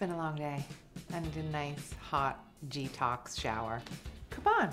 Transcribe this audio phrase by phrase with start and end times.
[0.00, 0.64] been a long day.
[1.12, 3.82] I need a nice, hot G-Tox shower.
[4.30, 4.70] Come on.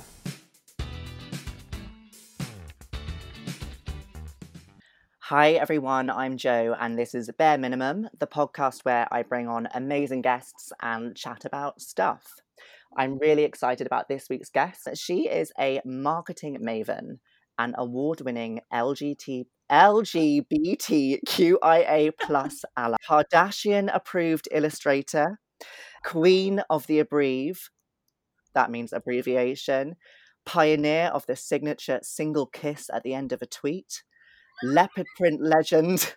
[5.20, 6.10] Hi, everyone.
[6.10, 10.72] I'm Joe, and this is Bare Minimum, the podcast where I bring on amazing guests
[10.82, 12.24] and chat about stuff.
[12.96, 14.88] I'm really excited about this week's guest.
[14.94, 17.20] She is a marketing maven,
[17.60, 21.22] an award winning LGBT, LGBTQIA
[22.20, 25.40] plus ally, Kardashian approved illustrator,
[26.04, 27.58] queen of the abbrev,
[28.54, 29.96] that means abbreviation,
[30.46, 34.04] pioneer of the signature single kiss at the end of a tweet,
[34.64, 36.16] leopard print legend,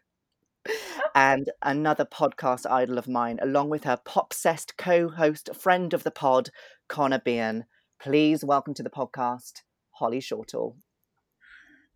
[1.15, 6.51] and another podcast idol of mine, along with her popsessed co-host, friend of the pod,
[6.89, 7.65] Connor Behan.
[8.01, 9.63] Please welcome to the podcast,
[9.93, 10.77] Holly Shortall.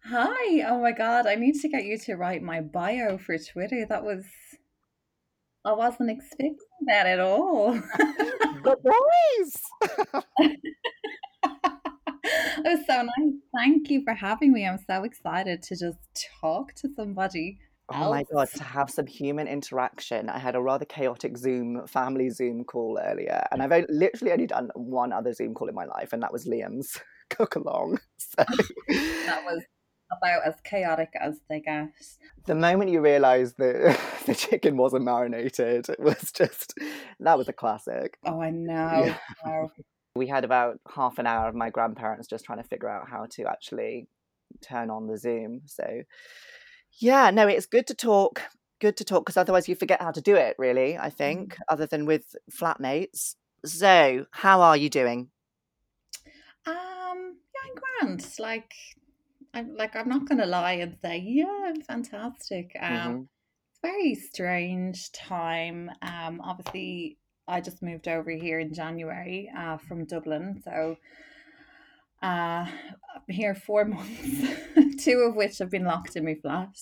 [0.06, 0.64] Hi.
[0.68, 1.26] Oh my God.
[1.26, 3.86] I need to get you to write my bio for Twitter.
[3.88, 4.24] That was.
[5.64, 7.72] I wasn't expecting that at all.
[7.72, 10.12] the boys!
[11.42, 13.34] it was so nice.
[13.56, 14.66] Thank you for having me.
[14.66, 17.58] I'm so excited to just talk to somebody.
[17.90, 20.30] Oh my god, to have some human interaction.
[20.30, 24.70] I had a rather chaotic Zoom, family Zoom call earlier, and I've literally only done
[24.74, 26.98] one other Zoom call in my life, and that was Liam's
[27.30, 28.00] cook along.
[28.16, 28.42] So.
[29.26, 29.62] that was
[30.10, 31.92] about as chaotic as they get.
[32.46, 36.74] The moment you realise that the chicken wasn't marinated, it was just
[37.20, 38.18] that was a classic.
[38.24, 39.04] Oh, I know.
[39.06, 39.18] Yeah.
[39.44, 39.70] Wow.
[40.16, 43.26] We had about half an hour of my grandparents just trying to figure out how
[43.32, 44.06] to actually
[44.60, 45.62] turn on the Zoom.
[45.66, 46.02] So,
[47.00, 48.40] yeah, no, it's good to talk.
[48.80, 51.58] Good to talk because otherwise you forget how to do it, really, I think, mm.
[51.68, 53.34] other than with flatmates.
[53.64, 55.30] So, how are you doing?
[56.66, 58.34] Um, yeah, I'm grand.
[58.38, 58.72] Like,
[59.54, 62.76] I'm like I'm not gonna lie and say yeah, I'm fantastic.
[62.80, 63.22] Um, mm-hmm.
[63.70, 65.90] it's very strange time.
[66.02, 70.96] Um, obviously, I just moved over here in January uh, from Dublin, so
[72.20, 76.76] uh, I'm here four months, two of which have been locked in my flat.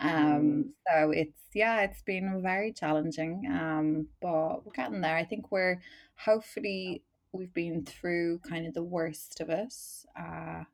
[0.00, 0.60] Um, mm-hmm.
[0.88, 3.44] so it's yeah, it's been very challenging.
[3.48, 5.16] Um, but we're getting there.
[5.16, 5.80] I think we're
[6.16, 9.72] hopefully we've been through kind of the worst of it.
[10.18, 10.64] Uh,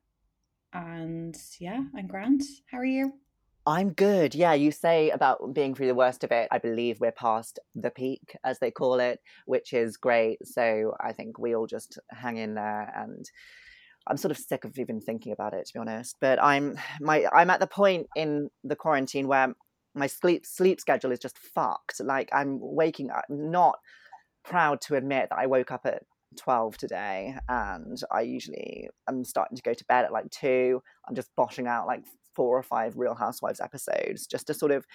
[0.75, 2.43] and yeah, I'm Grant.
[2.69, 3.13] How are you?
[3.65, 4.35] I'm good.
[4.35, 6.47] Yeah, you say about being through the worst of it.
[6.51, 10.37] I believe we're past the peak, as they call it, which is great.
[10.45, 13.25] So I think we all just hang in there and
[14.07, 16.17] I'm sort of sick of even thinking about it to be honest.
[16.21, 19.55] But I'm my I'm at the point in the quarantine where
[19.95, 22.01] my sleep sleep schedule is just fucked.
[22.01, 23.79] Like I'm waking up not
[24.43, 26.03] proud to admit that I woke up at
[26.35, 30.81] 12 today and I usually am starting to go to bed at like 2.
[31.07, 32.03] I'm just boshing out like
[32.35, 34.85] four or five Real Housewives episodes just to sort of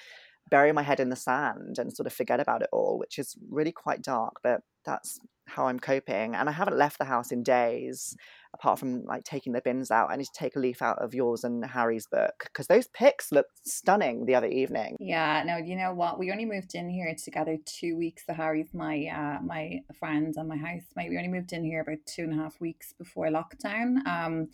[0.51, 3.37] bury my head in the sand and sort of forget about it all, which is
[3.51, 6.35] really quite dark, but that's how I'm coping.
[6.35, 8.17] And I haven't left the house in days
[8.55, 11.15] apart from like taking the bins out, I need to take a leaf out of
[11.15, 14.97] yours and Harry's book because those pics looked stunning the other evening.
[14.99, 16.19] Yeah, no, you know what?
[16.19, 18.25] We only moved in here together two weeks.
[18.27, 21.11] So Harry's my uh, my friend and my housemate.
[21.11, 24.07] We only moved in here about two and a half weeks before lockdown.
[24.07, 24.49] Um,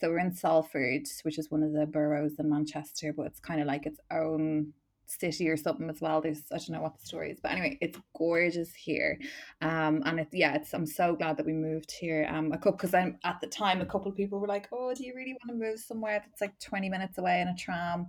[0.00, 3.60] so we're in Salford, which is one of the boroughs in Manchester, but it's kind
[3.60, 4.72] of like its own
[5.10, 6.20] city or something as well.
[6.20, 9.18] There's I don't know what the story is, but anyway, it's gorgeous here.
[9.60, 12.28] Um, and it's yeah, it's I'm so glad that we moved here.
[12.30, 14.94] Um, a couple because I'm at the time a couple of people were like, oh,
[14.94, 18.06] do you really want to move somewhere that's like 20 minutes away in a tram?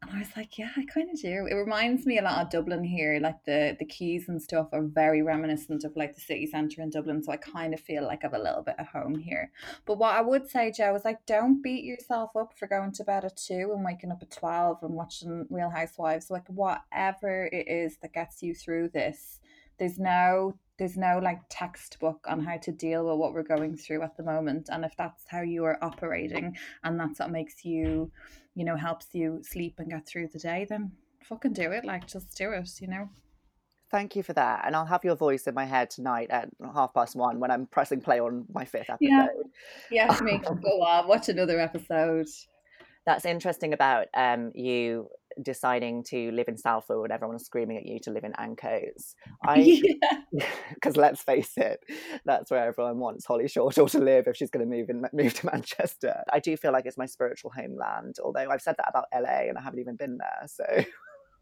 [0.00, 1.48] And I was like, yeah, I kind of do.
[1.50, 3.18] It reminds me a lot of Dublin here.
[3.20, 6.90] Like the the quays and stuff are very reminiscent of like the city centre in
[6.90, 7.22] Dublin.
[7.22, 9.50] So I kind of feel like I've a little bit of home here.
[9.86, 13.04] But what I would say, Joe, is like, don't beat yourself up for going to
[13.04, 16.30] bed at two and waking up at twelve and watching Real Housewives.
[16.30, 19.40] Like whatever it is that gets you through this,
[19.78, 24.02] there's no there's no like textbook on how to deal with what we're going through
[24.02, 28.10] at the moment and if that's how you are operating and that's what makes you
[28.58, 30.90] you know helps you sleep and get through the day then
[31.22, 33.08] fucking do it like just do it you know?
[33.90, 36.92] Thank you for that and i'll have your voice in my head tonight at half
[36.92, 38.98] past one when i'm pressing play on my fifth episode.
[39.00, 39.26] Yeah
[39.90, 40.38] yes me.
[40.62, 42.26] Go on watch another episode.
[43.06, 45.08] That's interesting about um, you
[45.42, 49.14] deciding to live in Salford when everyone's screaming at you to live in Ancoats.
[49.44, 49.82] I
[50.74, 51.02] because yeah.
[51.02, 51.80] let's face it,
[52.24, 55.34] that's where everyone wants Holly Shortall to live if she's going to move in move
[55.34, 56.22] to Manchester.
[56.32, 59.58] I do feel like it's my spiritual homeland, although I've said that about LA and
[59.58, 60.46] I haven't even been there.
[60.46, 60.84] So.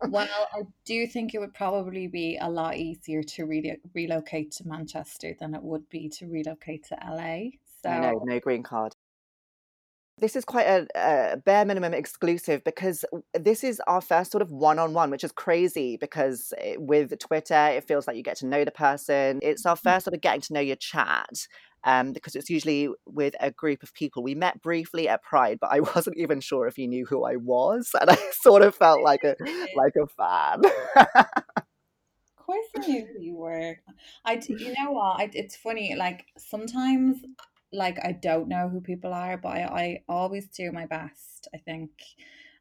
[0.09, 4.69] well, I do think it would probably be a lot easier to re- relocate to
[4.69, 7.51] Manchester than it would be to relocate to LA.
[7.83, 8.96] So no, no green card.
[10.19, 13.05] This is quite a, a, bare minimum exclusive because
[13.35, 17.19] this is our first sort of one on one, which is crazy because eh, with
[17.19, 19.41] Twitter, it feels like you get to know the person.
[19.43, 21.47] It's our first sort of getting to know your chat.
[21.85, 24.25] Um, because it's usually with a group of people.
[24.25, 27.37] We met briefly at Pride, but I wasn't even sure if you knew who I
[27.37, 29.37] was, and I sort of felt like a
[29.77, 30.63] like a fan.
[30.97, 33.77] of course, I knew who you were.
[34.25, 35.21] I, you know what?
[35.21, 35.95] I, it's funny.
[35.95, 37.19] Like sometimes
[37.73, 41.59] like I don't know who people are, but I, I always do my best, I
[41.59, 41.91] think,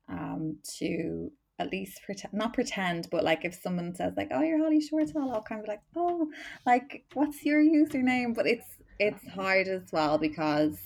[0.10, 4.62] um, to at least pretend not pretend, but like if someone says like, Oh, you're
[4.62, 6.28] Holly Shortall, I'll kind of be like, Oh,
[6.66, 8.36] like what's your username?
[8.36, 8.66] But it's
[9.00, 10.78] it's hard as well because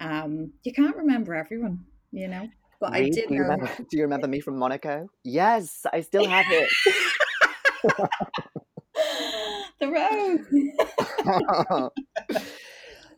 [0.00, 2.48] um you can't remember everyone, you know.
[2.80, 5.10] But I did do you, remember, do you remember me from Monaco?
[5.22, 6.68] Yes, I still have it.
[9.80, 10.46] the rose.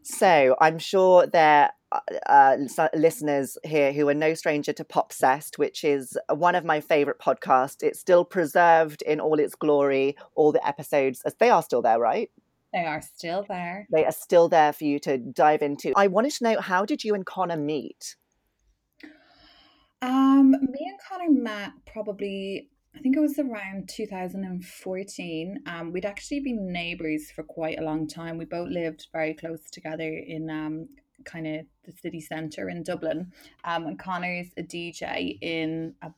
[0.03, 1.71] So I'm sure there
[2.27, 6.81] are uh, listeners here who are no stranger to Popcest, which is one of my
[6.81, 7.83] favorite podcasts.
[7.83, 11.99] It's still preserved in all its glory, all the episodes, as they are still there,
[11.99, 12.31] right?
[12.73, 13.87] They are still there.
[13.93, 15.93] They are still there for you to dive into.
[15.95, 18.17] I wanted to know how did you and Connor meet?
[20.01, 25.63] Um, me and Connor met probably I think it was around 2014.
[25.67, 28.37] Um, we'd actually been neighbours for quite a long time.
[28.37, 30.89] We both lived very close together in um,
[31.25, 33.33] kind of the city centre in Dublin.
[33.65, 36.11] Um, and Connor's a DJ in a,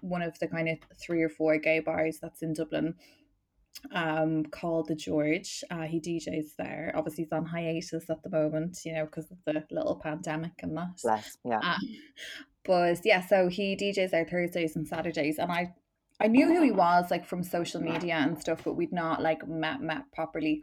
[0.00, 2.94] one of the kind of three or four gay bars that's in Dublin
[3.92, 5.64] um called the George.
[5.70, 6.92] Uh, he DJs there.
[6.94, 10.76] Obviously, he's on hiatus at the moment, you know, because of the little pandemic and
[10.76, 11.00] that.
[11.02, 11.58] Bless, yeah.
[11.58, 11.80] Um,
[12.64, 15.74] but yeah, so he DJs there Thursdays and Saturdays, and I
[16.20, 19.46] I knew who he was like from social media and stuff, but we'd not like
[19.46, 20.62] met met properly.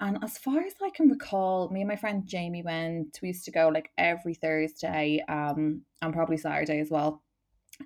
[0.00, 3.18] And as far as I can recall, me and my friend Jamie went.
[3.22, 7.22] We used to go like every Thursday, um, and probably Saturday as well.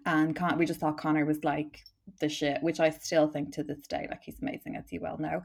[0.06, 1.85] And Con- we just thought Connor was like
[2.20, 5.19] the shit, which I still think to this day, like he's amazing, as you well
[5.19, 5.43] know.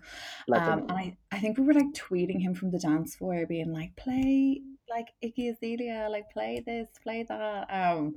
[0.52, 3.72] Um, and I, I think we were like tweeting him from the dance floor, being
[3.72, 7.68] like, play like Iggy Azalea, like play this, play that.
[7.69, 8.16] Um,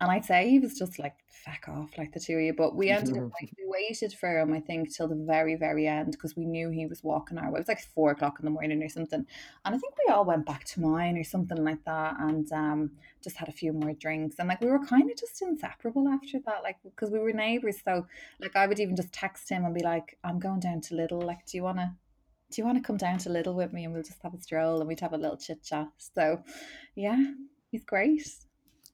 [0.00, 1.14] and I'd say he was just like,
[1.44, 2.52] feck off, like the two of you.
[2.52, 5.86] But we ended up, like, we waited for him, I think, till the very, very
[5.86, 7.58] end because we knew he was walking our way.
[7.58, 9.24] It was like four o'clock in the morning or something.
[9.64, 12.90] And I think we all went back to mine or something like that and um,
[13.22, 14.36] just had a few more drinks.
[14.38, 17.78] And like, we were kind of just inseparable after that, like, because we were neighbors.
[17.84, 18.06] So,
[18.40, 21.24] like, I would even just text him and be like, I'm going down to Lidl.
[21.24, 21.92] Like, do you want to?
[22.50, 24.40] Do you want to come down to Lidl with me and we'll just have a
[24.40, 25.88] stroll and we'd have a little chit chat?
[25.98, 26.42] So,
[26.94, 27.22] yeah,
[27.70, 28.26] he's great.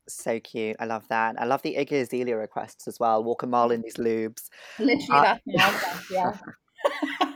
[0.08, 0.76] So cute.
[0.78, 1.36] I love that.
[1.38, 3.24] I love the Iggy Azalea requests as well.
[3.24, 4.48] Walk a mile in these lubes.
[4.78, 6.36] Literally, uh, that's yeah.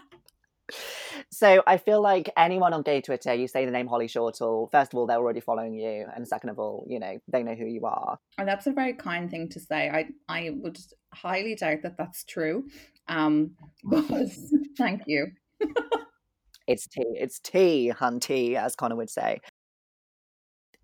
[1.31, 4.93] so I feel like anyone on gay Twitter, you say the name Holly Shortall, first
[4.93, 7.67] of all, they're already following you, and second of all, you know, they know who
[7.67, 8.19] you are.
[8.39, 9.89] And that's a very kind thing to say.
[9.89, 10.79] I I would
[11.15, 12.65] highly doubt that that's true.
[13.09, 13.53] Um,
[13.85, 14.05] but
[14.77, 15.29] thank you.
[16.67, 17.05] it's tea.
[17.15, 19.41] It's tea, hunty, as Connor would say.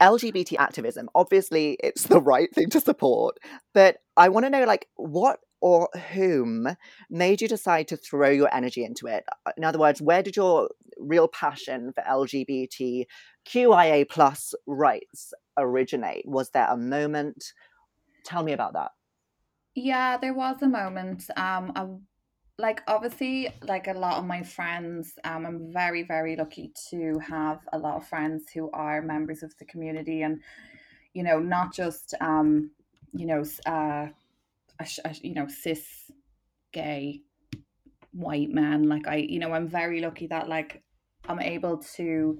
[0.01, 3.39] LGBT activism, obviously it's the right thing to support,
[3.73, 6.69] but I want to know like what or whom
[7.09, 9.25] made you decide to throw your energy into it?
[9.57, 10.69] In other words, where did your
[10.99, 13.07] real passion for LGBTQIA
[14.11, 16.29] plus rights originate?
[16.29, 17.55] Was there a moment?
[18.27, 18.91] Tell me about that.
[19.75, 21.25] Yeah, there was a moment.
[21.35, 21.73] Um,
[22.59, 27.61] like obviously like a lot of my friends um i'm very very lucky to have
[27.73, 30.41] a lot of friends who are members of the community and
[31.15, 32.71] you know not just um
[33.13, 34.07] you know uh
[34.81, 36.11] a, a, you know cis
[36.73, 37.21] gay
[38.13, 40.83] white man like i you know i'm very lucky that like
[41.29, 42.39] i'm able to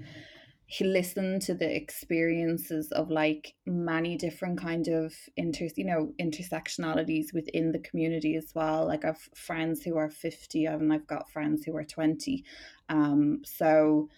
[0.67, 7.35] he listened to the experiences of like many different kind of inter you know intersectionalities
[7.35, 8.87] within the community as well.
[8.87, 12.45] Like i've friends who are 50 and i've got friends who are 20
[12.89, 14.09] um so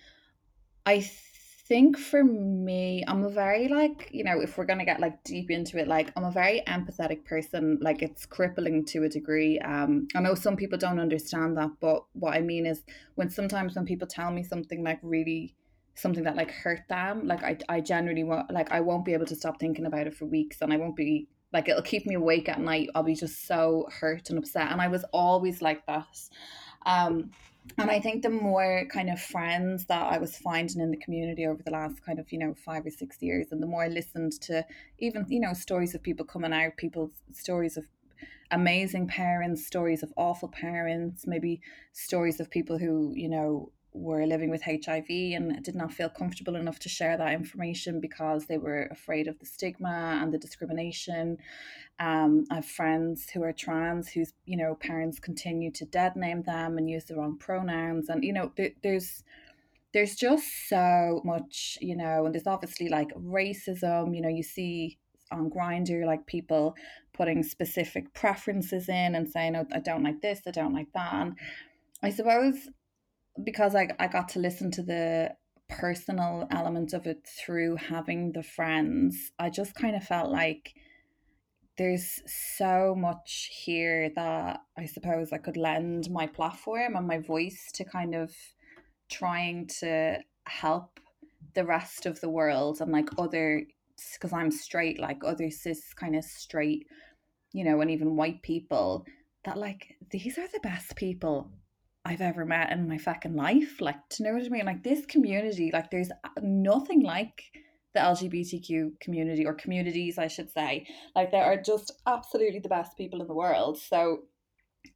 [0.85, 1.01] i
[1.69, 5.51] think for me i'm a very like you know if we're to get like deep
[5.51, 7.79] into it like i'm a very empathetic person.
[7.81, 9.59] Like it's crippling to a degree.
[9.59, 12.83] Um i know some people don't understand that but what i mean is
[13.17, 15.55] when sometimes when people tell me something like really
[15.97, 19.27] something that like hurt them like i, I generally won't like i won't be able
[19.27, 22.15] to stop thinking about it for weeks and i won't be like it'll keep me
[22.15, 22.91] awake at night.
[22.95, 26.19] I'll be just so hurt and upset and i was always like that.
[26.85, 27.31] Um
[27.79, 31.47] and i think the more kind of friends that i was finding in the community
[31.47, 33.89] over the last kind of you know five or six years and the more i
[33.89, 34.65] listened to
[35.01, 37.85] even you know stories of people coming out people's stories of
[38.53, 41.61] amazing parents stories of awful parents maybe
[41.93, 46.57] stories of people who you know were living with HIV and did not feel comfortable
[46.57, 51.39] enough to share that information because they were afraid of the stigma and the discrimination.
[51.99, 56.43] Um, I have friends who are trans whose you know parents continue to dead name
[56.43, 59.25] them and use the wrong pronouns, and you know there, there's
[59.93, 64.99] there's just so much, you know, and there's obviously like racism, you know, you see
[65.33, 66.77] on Grindr like people
[67.15, 71.15] putting specific preferences in and saying, oh, I don't like this, I don't like that.
[71.15, 71.39] And
[72.03, 72.69] I suppose
[73.43, 75.35] because I, I got to listen to the
[75.69, 80.75] personal element of it through having the friends, I just kind of felt like
[81.79, 82.23] there's
[82.57, 87.85] so much here that I suppose I could lend my platform and my voice to
[87.85, 88.33] kind of
[89.11, 91.01] trying to help
[91.55, 93.67] the rest of the world and like other
[94.15, 96.87] because I'm straight, like other cis kind of straight,
[97.53, 99.05] you know, and even white people
[99.45, 101.51] that like these are the best people
[102.07, 103.81] I've ever met in my fucking life.
[103.81, 104.65] Like, to know what I mean?
[104.65, 106.11] Like this community, like there's
[106.41, 107.43] nothing like
[107.95, 110.87] the LGBTQ community or communities, I should say.
[111.17, 113.79] Like they are just absolutely the best people in the world.
[113.79, 114.21] So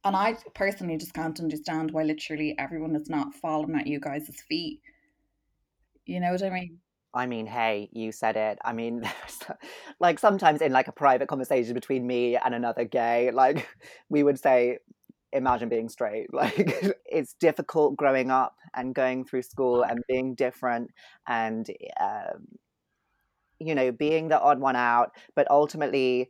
[0.05, 4.41] and I personally just can't understand why literally everyone is not falling at you guys'
[4.47, 4.81] feet.
[6.05, 6.79] You know what I mean?
[7.13, 8.57] I mean, hey, you said it.
[8.63, 9.03] I mean,
[9.99, 13.67] like sometimes in like a private conversation between me and another gay, like
[14.09, 14.79] we would say,
[15.33, 16.27] imagine being straight.
[16.33, 20.91] Like it's difficult growing up and going through school and being different
[21.27, 21.67] and,
[21.99, 22.47] um,
[23.59, 25.11] you know, being the odd one out.
[25.35, 26.29] But ultimately,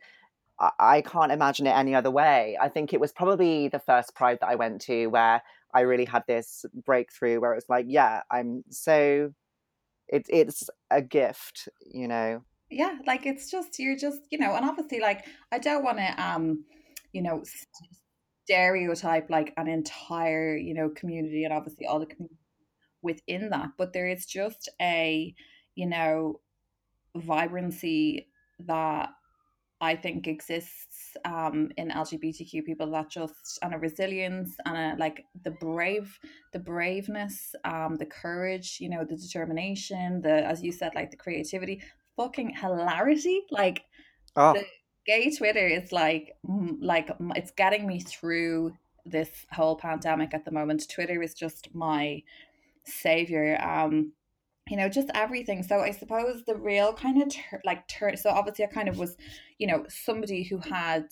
[0.79, 2.58] I can't imagine it any other way.
[2.62, 5.41] I think it was probably the first Pride that I went to where
[5.74, 9.34] I really had this breakthrough where it was like, yeah, I'm so
[10.08, 12.43] it's it's a gift, you know.
[12.70, 16.22] Yeah, like it's just you're just you know, and obviously like I don't want to
[16.22, 16.65] um,
[17.12, 17.41] you know,
[18.51, 22.38] stereotype like an entire you know community and obviously all the community
[23.01, 25.34] within that, but there is just a
[25.75, 26.39] you know
[27.15, 28.27] vibrancy
[28.60, 29.10] that
[29.81, 35.25] I think exists um, in LGBTQ people that just and a resilience and a like
[35.43, 36.20] the brave,
[36.53, 41.17] the braveness, um, the courage, you know, the determination, the as you said, like the
[41.17, 41.81] creativity,
[42.15, 43.84] fucking hilarity, like
[44.36, 44.53] oh.
[44.53, 44.65] the
[45.05, 46.36] gay Twitter is like
[46.79, 48.74] like it's getting me through
[49.05, 50.89] this whole pandemic at the moment.
[50.89, 52.24] Twitter is just my
[52.86, 53.60] savior.
[53.62, 54.13] Um,
[54.70, 58.29] you know just everything so i suppose the real kind of ter- like turn so
[58.29, 59.17] obviously i kind of was
[59.58, 61.05] you know somebody who had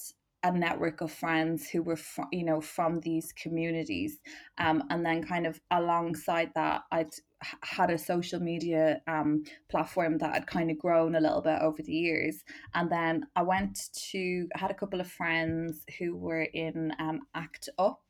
[0.44, 4.20] a network of friends who were from you know from these communities
[4.58, 7.12] um, and then kind of alongside that i'd
[7.64, 11.82] had a social media um, platform that had kind of grown a little bit over
[11.82, 12.44] the years.
[12.74, 13.80] And then i went
[14.12, 18.02] to I had a couple of friends who were in um, act up.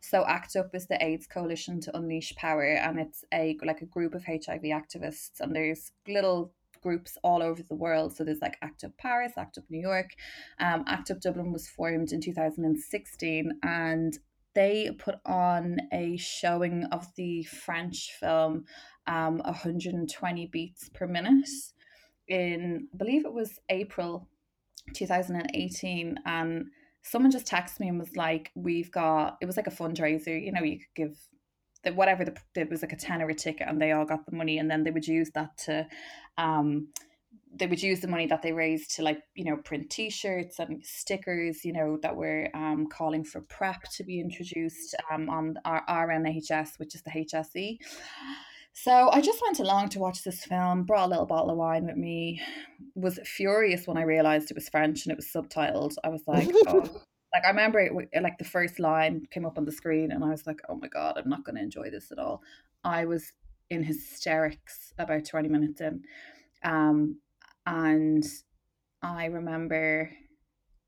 [0.00, 3.86] So ACT UP is the AIDS Coalition to Unleash Power, and it's a like a
[3.86, 6.54] group of HIV activists, and there's little
[6.88, 8.16] groups all over the world.
[8.16, 10.10] So there's like ACT UP Paris, ACT UP New York,
[10.58, 14.18] um, ACT UP Dublin was formed in 2016, and
[14.54, 18.64] they put on a showing of the French film
[19.06, 21.48] um, 120 beats per minute
[22.26, 24.28] in I believe it was April
[24.94, 26.64] 2018 and
[27.02, 30.42] someone just texted me and was like, "We've got." It was like a fundraiser.
[30.42, 31.16] You know, you could give
[31.84, 34.36] the whatever the it was like a tenner a ticket, and they all got the
[34.36, 35.86] money, and then they would use that to,
[36.36, 36.88] um,
[37.54, 40.84] they would use the money that they raised to like you know print T-shirts and
[40.84, 41.64] stickers.
[41.64, 46.78] You know that were um calling for PrEP to be introduced um on our RNHS,
[46.78, 47.78] which is the HSE.
[48.84, 51.86] So I just went along to watch this film, brought a little bottle of wine
[51.86, 52.40] with me,
[52.94, 55.94] was furious when I realized it was French and it was subtitled.
[56.04, 56.88] I was like, oh.
[57.32, 60.30] Like I remember it, like the first line came up on the screen and I
[60.30, 62.42] was like, oh my God, I'm not going to enjoy this at all.
[62.84, 63.32] I was
[63.70, 66.02] in hysterics about 20 minutes in.
[66.64, 67.18] Um,
[67.66, 68.24] and
[69.02, 70.10] I remember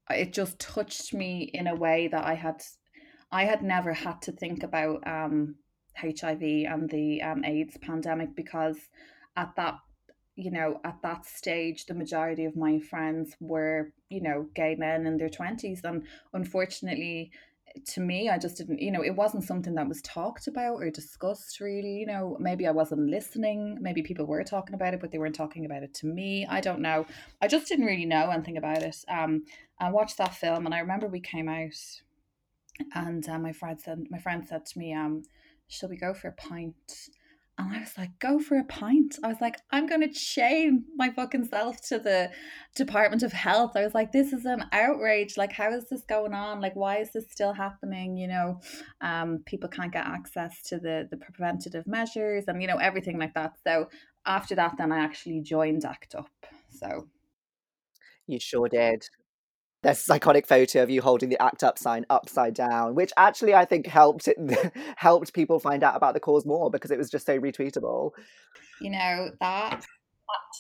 [0.09, 2.63] it just touched me in a way that I had,
[3.31, 5.57] I had never had to think about, um,
[5.97, 8.77] HIV and the um, AIDS pandemic because
[9.37, 9.75] at that
[10.41, 15.07] you know at that stage the majority of my friends were you know gay men
[15.07, 17.31] in their 20s and unfortunately
[17.87, 20.91] to me i just didn't you know it wasn't something that was talked about or
[20.91, 25.13] discussed really you know maybe i wasn't listening maybe people were talking about it but
[25.13, 27.07] they weren't talking about it to me i don't know
[27.41, 29.45] i just didn't really know anything about it um
[29.79, 31.79] i watched that film and i remember we came out
[32.95, 35.23] and uh, my friend said my friend said to me um
[35.71, 37.11] shall we go for a pint?
[37.59, 39.19] And I was like, go for a pint.
[39.23, 42.31] I was like, I'm going to chain my fucking self to the
[42.75, 43.73] Department of Health.
[43.77, 45.37] I was like, this is an outrage.
[45.37, 46.61] Like, how is this going on?
[46.61, 48.17] Like, why is this still happening?
[48.17, 48.61] You know,
[49.03, 53.35] um, people can't get access to the, the preventative measures and, you know, everything like
[53.35, 53.53] that.
[53.63, 53.91] So
[54.25, 56.31] after that, then I actually joined ACT UP.
[56.71, 57.09] So.
[58.27, 59.05] You sure did
[59.83, 63.55] there's a iconic photo of you holding the ACT UP sign upside down, which actually
[63.55, 64.37] I think helped it,
[64.97, 68.11] helped people find out about the cause more because it was just so retweetable.
[68.81, 69.85] You know that.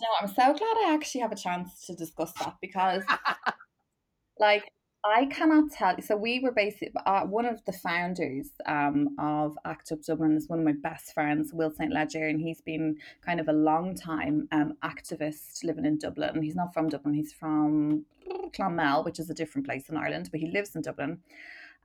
[0.00, 3.04] You know, I'm so glad I actually have a chance to discuss that because,
[4.38, 4.64] like,
[5.02, 5.96] I cannot tell.
[6.02, 10.48] So we were basically uh, one of the founders um, of ACT UP Dublin is
[10.48, 13.94] one of my best friends, Will St Leger, and he's been kind of a long
[13.94, 16.42] time um, activist living in Dublin.
[16.42, 18.04] He's not from Dublin; he's from
[18.52, 21.20] Clonmel, which is a different place in Ireland, but he lives in Dublin.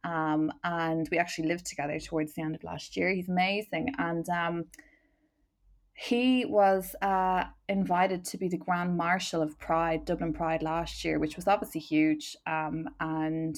[0.03, 3.13] Um, and we actually lived together towards the end of last year.
[3.13, 4.65] He's amazing, and um,
[5.97, 11.19] he was uh, invited to be the Grand Marshal of Pride, Dublin Pride last year,
[11.19, 12.35] which was obviously huge.
[12.45, 13.57] Um, and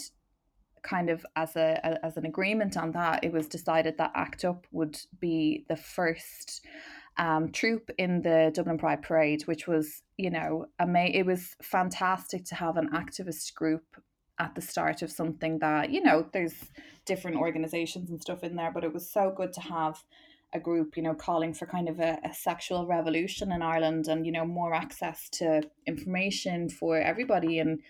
[0.83, 4.45] kind of as a, a, as an agreement on that, it was decided that ACT
[4.45, 6.63] UP would be the first
[7.17, 12.45] um, troop in the Dublin Pride Parade, which was you know ama- it was fantastic
[12.45, 13.83] to have an activist group
[14.39, 16.69] at the start of something that you know there's
[17.05, 20.03] different organizations and stuff in there, but it was so good to have
[20.53, 24.25] a group, you know, calling for kind of a, a, sexual revolution in Ireland and,
[24.25, 27.81] you know, more access to information for everybody and,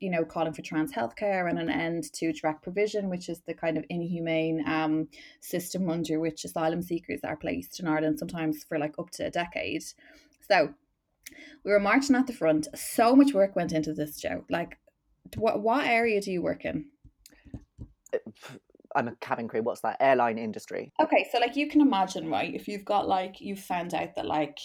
[0.00, 3.54] you know, calling for trans healthcare and an end to direct provision, which is the
[3.54, 5.08] kind of inhumane um,
[5.40, 9.30] system under which asylum seekers are placed in Ireland, sometimes for like up to a
[9.30, 9.82] decade.
[10.48, 10.74] So
[11.64, 12.68] we were marching at the front.
[12.74, 14.44] So much work went into this show.
[14.48, 14.78] Like,
[15.36, 16.86] what, what area do you work in?
[18.96, 19.62] I'm a cabin crew.
[19.62, 19.98] What's that?
[20.00, 20.92] Airline industry.
[21.00, 22.52] Okay, so like you can imagine, right?
[22.54, 24.58] If you've got like you've found out that like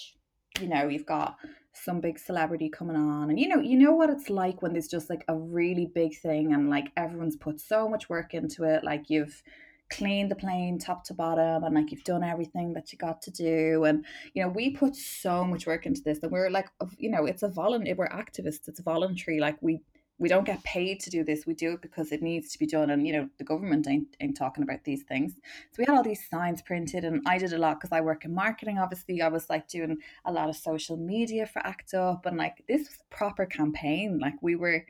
[0.59, 1.35] you know you've got
[1.73, 4.88] some big celebrity coming on, and you know you know what it's like when there's
[4.88, 8.83] just like a really big thing, and like everyone's put so much work into it.
[8.83, 9.43] Like you've
[9.91, 13.29] cleaned the plane top to bottom and like you've done everything that you got to
[13.29, 17.09] do and you know we put so much work into this and we're like you
[17.09, 19.81] know it's a volunteer we're activists it's voluntary like we
[20.21, 21.47] we don't get paid to do this.
[21.47, 22.91] We do it because it needs to be done.
[22.91, 25.33] And, you know, the government ain't, ain't talking about these things.
[25.71, 28.23] So we had all these signs printed and I did a lot because I work
[28.23, 28.77] in marketing.
[28.77, 32.63] Obviously, I was like doing a lot of social media for ACT UP and like
[32.67, 34.19] this was a proper campaign.
[34.19, 34.86] Like we were,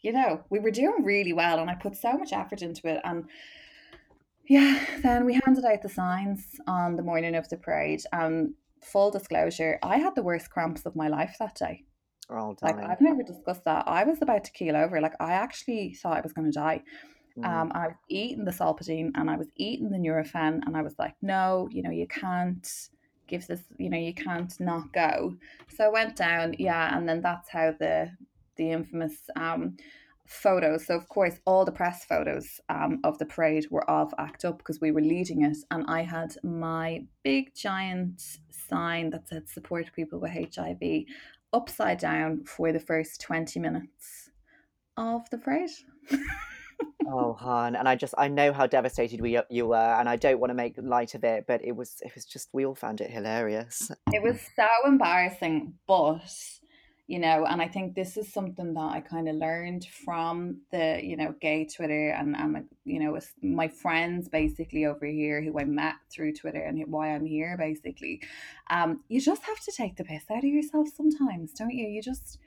[0.00, 3.00] you know, we were doing really well and I put so much effort into it.
[3.04, 3.26] And
[4.48, 8.02] yeah, then we handed out the signs on the morning of the parade.
[8.12, 11.84] And full disclosure, I had the worst cramps of my life that day.
[12.38, 13.86] Oh, like I've never discussed that.
[13.86, 15.00] I was about to keel over.
[15.00, 16.82] Like I actually thought I was going to die.
[17.38, 17.46] Mm.
[17.46, 20.94] Um, I was eating the Solpadeine and I was eating the Nurofen, and I was
[20.98, 22.68] like, no, you know, you can't
[23.26, 25.36] give this, you know, you can't not go.
[25.74, 28.10] So I went down, yeah, and then that's how the
[28.56, 29.76] the infamous um
[30.26, 30.86] photos.
[30.86, 34.58] So of course, all the press photos um, of the parade were of ACT UP
[34.58, 39.92] because we were leading it, and I had my big giant sign that said "Support
[39.94, 41.04] people with HIV"
[41.52, 44.30] upside down for the first 20 minutes
[44.96, 45.70] of the parade.
[47.06, 50.16] oh, Han, and I just I know how devastated we uh, you were, and I
[50.16, 52.74] don't want to make light of it, but it was it was just we all
[52.74, 53.90] found it hilarious.
[54.12, 56.30] It was so embarrassing, but
[57.12, 60.98] you know and i think this is something that i kind of learned from the
[61.04, 65.64] you know gay twitter and and you know my friends basically over here who i
[65.64, 68.22] met through twitter and why i'm here basically.
[68.70, 71.86] Um you just have to take the piss out of yourself sometimes don't you?
[71.86, 72.38] You just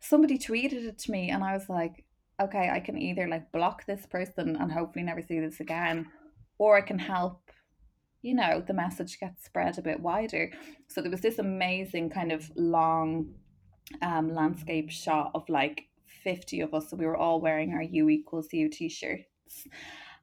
[0.00, 2.06] somebody tweeted it to me and i was like
[2.40, 6.06] okay i can either like block this person and hopefully never see this again
[6.56, 7.50] or i can help
[8.22, 10.50] you know the message gets spread a bit wider.
[10.88, 13.32] So there was this amazing kind of long
[14.02, 15.88] um, landscape shot of like
[16.24, 16.90] 50 of us.
[16.90, 19.24] So we were all wearing our U equals U t shirts.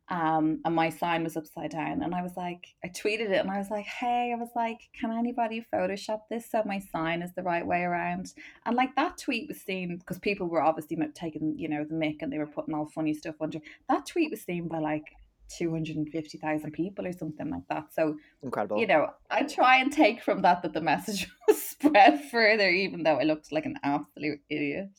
[0.10, 2.01] Um, and my sign was upside down.
[2.01, 4.80] And I was like, I tweeted it and I was like, hey, I was like,
[4.97, 8.34] can anybody Photoshop this so my sign is the right way around?
[8.65, 12.21] And like that tweet was seen because people were obviously taking, you know, the mic
[12.21, 13.60] and they were putting all funny stuff under.
[13.89, 15.03] That tweet was seen by like
[15.49, 17.93] 250,000 people or something like that.
[17.93, 18.79] So incredible.
[18.79, 23.03] You know, I try and take from that that the message was spread further, even
[23.03, 24.89] though I looked like an absolute idiot.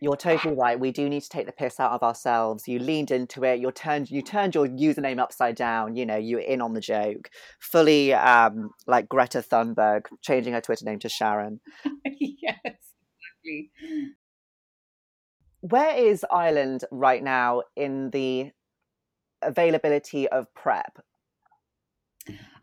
[0.00, 0.78] You're totally right.
[0.78, 2.68] We do need to take the piss out of ourselves.
[2.68, 3.58] You leaned into it.
[3.58, 5.96] You turned you turned your username upside down.
[5.96, 7.30] You know, you were in on the joke.
[7.58, 11.60] Fully um like Greta Thunberg changing her Twitter name to Sharon.
[12.04, 13.70] yes, exactly.
[15.60, 18.52] Where is Ireland right now in the
[19.42, 20.98] availability of PrEP?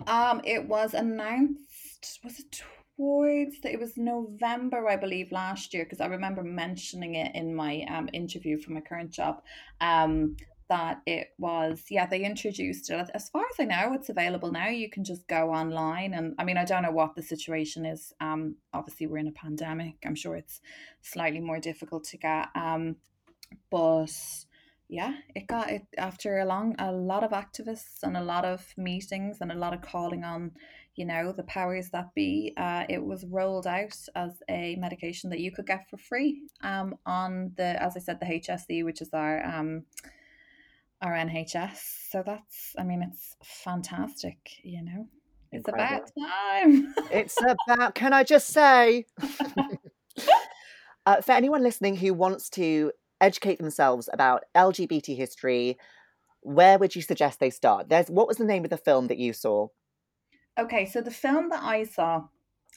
[0.07, 2.61] Um, it was announced was it
[2.97, 7.85] towards it was November, I believe, last year, because I remember mentioning it in my
[7.89, 9.41] um interview for my current job.
[9.81, 10.35] Um,
[10.67, 14.67] that it was yeah they introduced it as far as i know it's available now
[14.67, 18.13] you can just go online and i mean i don't know what the situation is
[18.19, 20.61] um obviously we're in a pandemic i'm sure it's
[21.01, 22.95] slightly more difficult to get um
[23.69, 24.11] but
[24.87, 28.73] yeah it got it after a long a lot of activists and a lot of
[28.77, 30.51] meetings and a lot of calling on
[30.95, 35.39] you know the powers that be uh, it was rolled out as a medication that
[35.39, 39.09] you could get for free um, on the as i said the hse which is
[39.13, 39.83] our um,
[41.01, 45.07] our nhs so that's i mean it's fantastic you know?
[45.51, 46.05] It's Incredible.
[46.15, 46.93] about time.
[47.11, 49.05] It's about can i just say
[51.05, 55.77] uh, for anyone listening who wants to educate themselves about lgbt history
[56.41, 59.17] where would you suggest they start there's what was the name of the film that
[59.17, 59.67] you saw
[60.57, 62.23] Okay, so the film that I saw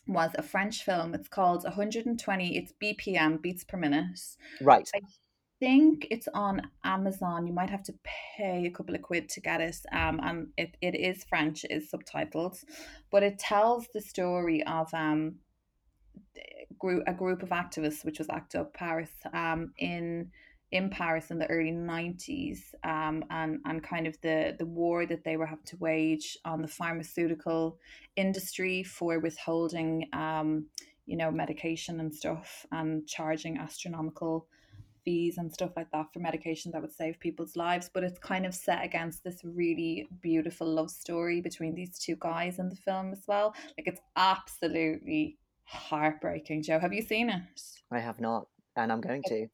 [0.07, 1.15] was a French film.
[1.15, 2.57] It's called 120.
[2.57, 4.19] It's BPM, beats per minute.
[4.61, 4.89] Right.
[4.95, 5.01] I
[5.61, 7.47] think it's on Amazon.
[7.47, 9.77] You might have to pay a couple of quid to get it.
[9.93, 12.65] Um, and it, it is French, it is subtitled,
[13.13, 15.37] but it tells the story of um
[16.79, 20.31] group a group of activists, which was ACT UP Paris, um, in
[20.71, 25.25] in Paris in the early 90s um, and, and kind of the, the war that
[25.25, 27.79] they were having to wage on the pharmaceutical
[28.17, 30.67] industry for withholding, um,
[31.07, 34.47] you know, medication and stuff and charging astronomical
[35.07, 37.89] fees and stuff like that for medication that would save people's lives.
[37.93, 42.59] But it's kind of set against this really beautiful love story between these two guys
[42.59, 43.55] in the film as well.
[43.79, 46.63] Like it's absolutely heartbreaking.
[46.63, 47.43] Joe, have you seen it?
[47.91, 49.47] I have not, and I'm going to.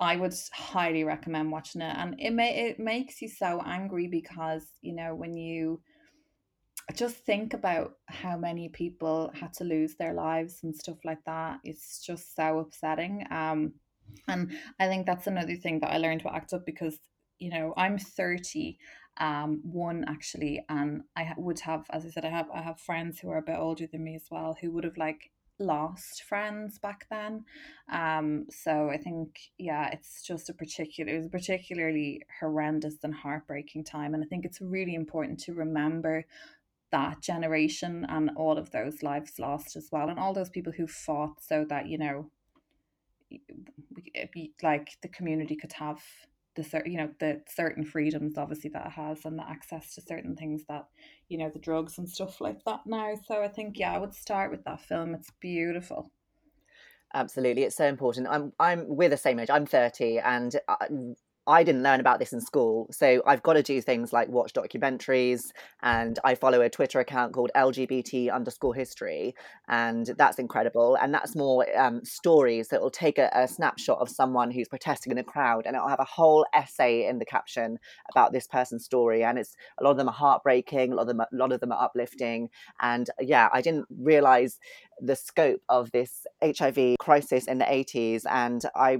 [0.00, 4.64] I would highly recommend watching it, and it may it makes you so angry because
[4.80, 5.80] you know when you
[6.94, 11.60] just think about how many people had to lose their lives and stuff like that.
[11.64, 13.24] It's just so upsetting.
[13.30, 13.72] Um,
[14.28, 16.98] and I think that's another thing that I learned to act up because
[17.38, 18.78] you know I'm thirty,
[19.18, 23.20] um, one actually, and I would have, as I said, I have I have friends
[23.20, 26.78] who are a bit older than me as well who would have like lost friends
[26.78, 27.44] back then.
[27.90, 33.14] Um, so I think, yeah, it's just a particular, it was a particularly horrendous and
[33.14, 34.14] heartbreaking time.
[34.14, 36.24] And I think it's really important to remember
[36.90, 40.08] that generation and all of those lives lost as well.
[40.08, 42.30] And all those people who fought so that, you know,
[44.62, 46.02] like the community could have
[46.54, 50.36] the you know the certain freedoms obviously that it has and the access to certain
[50.36, 50.86] things that
[51.28, 53.14] you know the drugs and stuff like that now.
[53.26, 55.14] So i think yeah i would start with that film.
[55.14, 56.10] It's beautiful.
[57.14, 57.62] Absolutely.
[57.62, 58.26] It's so important.
[58.28, 59.50] I'm i'm we're the same age.
[59.50, 60.86] I'm 30 and uh,
[61.46, 62.88] I didn't learn about this in school.
[62.90, 65.52] So I've got to do things like watch documentaries
[65.82, 69.34] and I follow a Twitter account called LGBT underscore history.
[69.68, 70.96] And that's incredible.
[70.96, 75.12] And that's more um, stories that will take a, a, snapshot of someone who's protesting
[75.12, 77.78] in a crowd and it'll have a whole essay in the caption
[78.10, 79.22] about this person's story.
[79.22, 81.60] And it's a lot of them are heartbreaking, a lot of them, a lot of
[81.60, 82.48] them are uplifting.
[82.80, 84.58] And yeah, I didn't realize
[84.98, 88.22] the scope of this HIV crisis in the 80s.
[88.30, 88.98] And I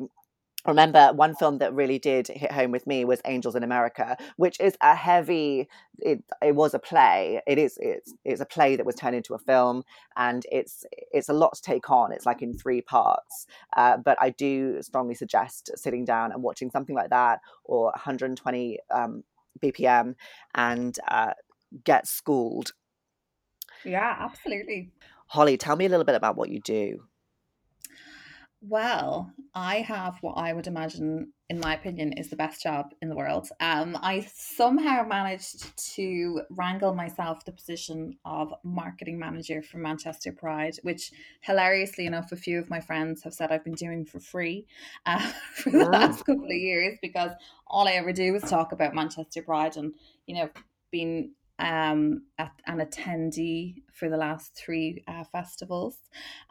[0.66, 4.58] remember one film that really did hit home with me was Angels in America, which
[4.60, 5.68] is a heavy.
[5.98, 7.40] It, it was a play.
[7.46, 9.84] It is it's it's a play that was turned into a film,
[10.16, 12.12] and it's it's a lot to take on.
[12.12, 13.46] It's like in three parts.
[13.76, 18.78] Uh, but I do strongly suggest sitting down and watching something like that or 120
[18.90, 19.24] um,
[19.62, 20.14] BPM
[20.54, 21.32] and uh,
[21.84, 22.72] get schooled.
[23.84, 24.90] Yeah, absolutely.
[25.26, 27.02] Holly, tell me a little bit about what you do.
[28.66, 33.10] Well, I have what I would imagine, in my opinion, is the best job in
[33.10, 33.48] the world.
[33.60, 40.76] Um, I somehow managed to wrangle myself the position of marketing manager for Manchester Pride,
[40.80, 44.66] which, hilariously enough, a few of my friends have said I've been doing for free
[45.04, 47.32] uh, for the last couple of years because
[47.66, 49.92] all I ever do is talk about Manchester Pride and,
[50.26, 50.48] you know,
[50.90, 55.96] being um, at, an attendee for the last three uh, festivals.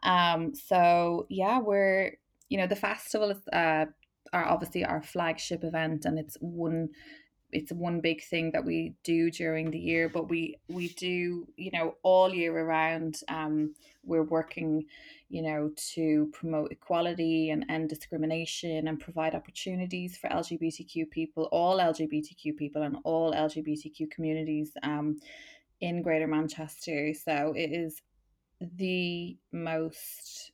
[0.04, 2.18] Um, so yeah, we're
[2.50, 3.86] you know the festival is uh,
[4.32, 6.90] are obviously our flagship event, and it's one
[7.54, 11.72] it's one big thing that we do during the year but we we do you
[11.72, 13.74] know all year around um
[14.06, 14.86] we're working
[15.30, 21.80] you know to promote equality and end discrimination and provide opportunities for lgbtq people all
[21.80, 25.18] lgbtq people and all lgbtq communities um
[25.84, 27.14] in greater manchester.
[27.14, 28.02] So it is
[28.62, 30.52] the most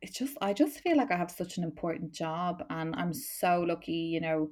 [0.00, 3.60] it just i just feel like i have such an important job and i'm so
[3.60, 4.48] lucky you know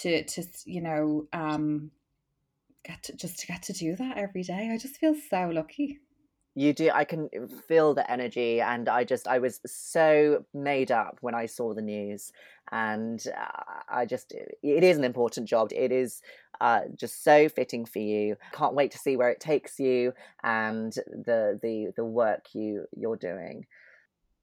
[0.00, 1.90] to to you know um
[2.84, 4.70] get to just to get to do that every day.
[4.72, 6.00] I just feel so lucky.
[6.54, 6.90] You do.
[6.92, 7.30] I can
[7.66, 11.80] feel the energy, and I just I was so made up when I saw the
[11.80, 12.30] news,
[12.70, 15.70] and uh, I just it is an important job.
[15.72, 16.20] It is
[16.60, 18.36] uh, just so fitting for you.
[18.52, 23.16] Can't wait to see where it takes you and the the the work you you're
[23.16, 23.64] doing.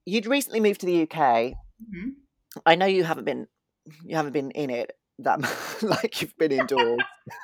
[0.05, 1.17] You'd recently moved to the UK.
[1.19, 2.09] Mm-hmm.
[2.65, 3.47] I know you haven't been
[4.03, 5.39] you haven't been in it that
[5.81, 7.01] like you've been indoors.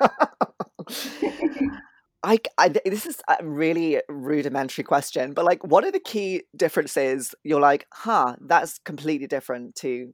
[2.22, 7.34] I, I, this is a really rudimentary question, but like, what are the key differences?
[7.44, 10.12] You're like, huh, that's completely different to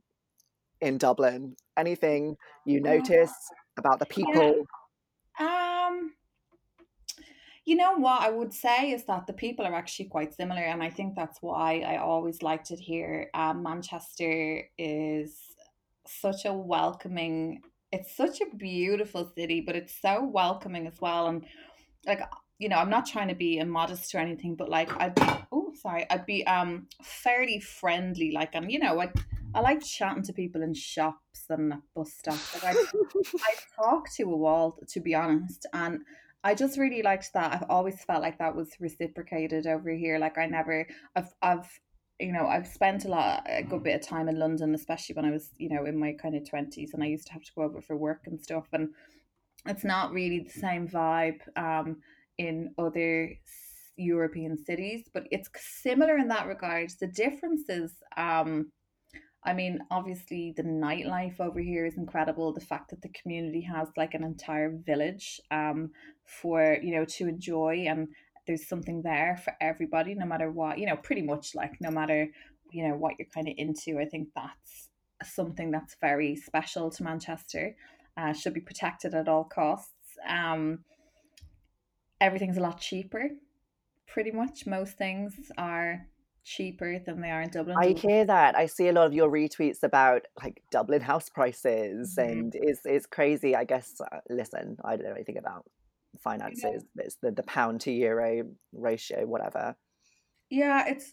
[0.82, 1.56] in Dublin.
[1.76, 3.32] Anything you notice
[3.78, 4.66] about the people?
[5.40, 6.12] Um,
[7.64, 10.82] you know what I would say is that the people are actually quite similar, and
[10.82, 13.30] I think that's why I always liked it here.
[13.32, 15.38] Um, Manchester is
[16.06, 17.62] such a welcoming.
[17.90, 21.44] It's such a beautiful city, but it's so welcoming as well, and
[22.06, 22.20] like
[22.58, 25.72] you know, I'm not trying to be immodest or anything, but like I'd be oh
[25.74, 28.30] sorry, I'd be um fairly friendly.
[28.30, 29.10] Like I'm, you know, I
[29.54, 32.62] I like chatting to people in shops and bus stops.
[32.62, 32.84] Like I
[33.40, 36.00] I talk to a wall, to be honest, and
[36.44, 37.52] I just really liked that.
[37.52, 40.18] I've always felt like that was reciprocated over here.
[40.18, 40.86] Like I never,
[41.16, 41.80] I've I've
[42.22, 45.24] you know, I've spent a lot, a good bit of time in London, especially when
[45.24, 47.52] I was, you know, in my kind of 20s and I used to have to
[47.54, 48.66] go over for work and stuff.
[48.72, 48.90] And
[49.66, 51.96] it's not really the same vibe um,
[52.38, 53.30] in other
[53.96, 56.90] European cities, but it's similar in that regard.
[57.00, 58.70] The difference is, um,
[59.44, 62.52] I mean, obviously the nightlife over here is incredible.
[62.52, 65.90] The fact that the community has like an entire village um,
[66.24, 68.08] for you know to enjoy, and
[68.46, 70.96] there's something there for everybody, no matter what you know.
[70.96, 72.28] Pretty much like no matter
[72.70, 73.98] you know what you're kind of into.
[73.98, 74.88] I think that's
[75.24, 77.76] something that's very special to Manchester
[78.16, 79.92] uh, should be protected at all costs.
[80.26, 80.80] Um,
[82.20, 83.30] everything's a lot cheaper.
[84.06, 86.06] Pretty much most things are
[86.44, 87.76] cheaper than they are in Dublin.
[87.78, 88.56] I hear that.
[88.56, 92.30] I see a lot of your retweets about like Dublin house prices, mm-hmm.
[92.30, 93.56] and it's it's crazy.
[93.56, 94.00] I guess.
[94.00, 95.64] Uh, listen, I don't know anything about
[96.20, 96.84] finances.
[96.94, 97.04] Yeah.
[97.04, 99.76] It's the the pound to euro ratio, whatever.
[100.50, 101.12] Yeah, it's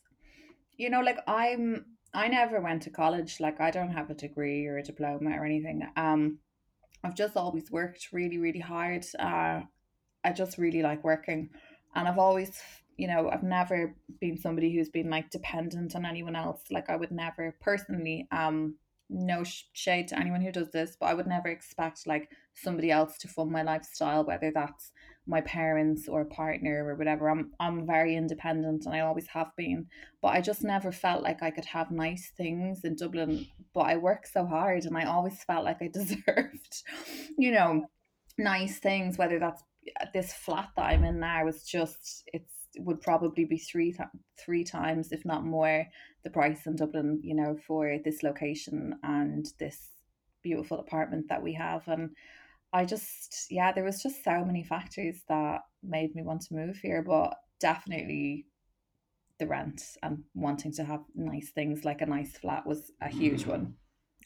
[0.78, 3.40] you know like I'm I never went to college.
[3.40, 5.88] Like I don't have a degree or a diploma or anything.
[5.96, 6.40] Um,
[7.04, 9.06] I've just always worked really, really hard.
[9.18, 9.62] Uh,
[10.24, 11.50] I just really like working.
[11.96, 12.60] And I've always,
[12.98, 16.62] you know, I've never been somebody who's been like dependent on anyone else.
[16.70, 18.76] Like I would never personally, um,
[19.10, 19.44] no
[19.74, 23.28] shade to anyone who does this, but I would never expect like somebody else to
[23.28, 24.92] fund my lifestyle, whether that's
[25.26, 27.30] my parents or a partner or whatever.
[27.30, 29.88] I'm I'm very independent and I always have been.
[30.22, 33.48] But I just never felt like I could have nice things in Dublin.
[33.74, 36.84] But I work so hard and I always felt like I deserved,
[37.38, 37.86] you know,
[38.38, 39.64] nice things, whether that's
[40.02, 44.10] uh, this flat that I'm in now is just it's would probably be three th-
[44.38, 45.86] three times if not more
[46.24, 49.90] the price in Dublin you know for this location and this
[50.44, 52.12] beautiful apartment that we have and
[52.72, 56.78] I just, yeah, there was just so many factors that made me want to move
[56.78, 58.46] here, but definitely
[59.40, 63.46] the rent and wanting to have nice things like a nice flat was a huge
[63.46, 63.76] one.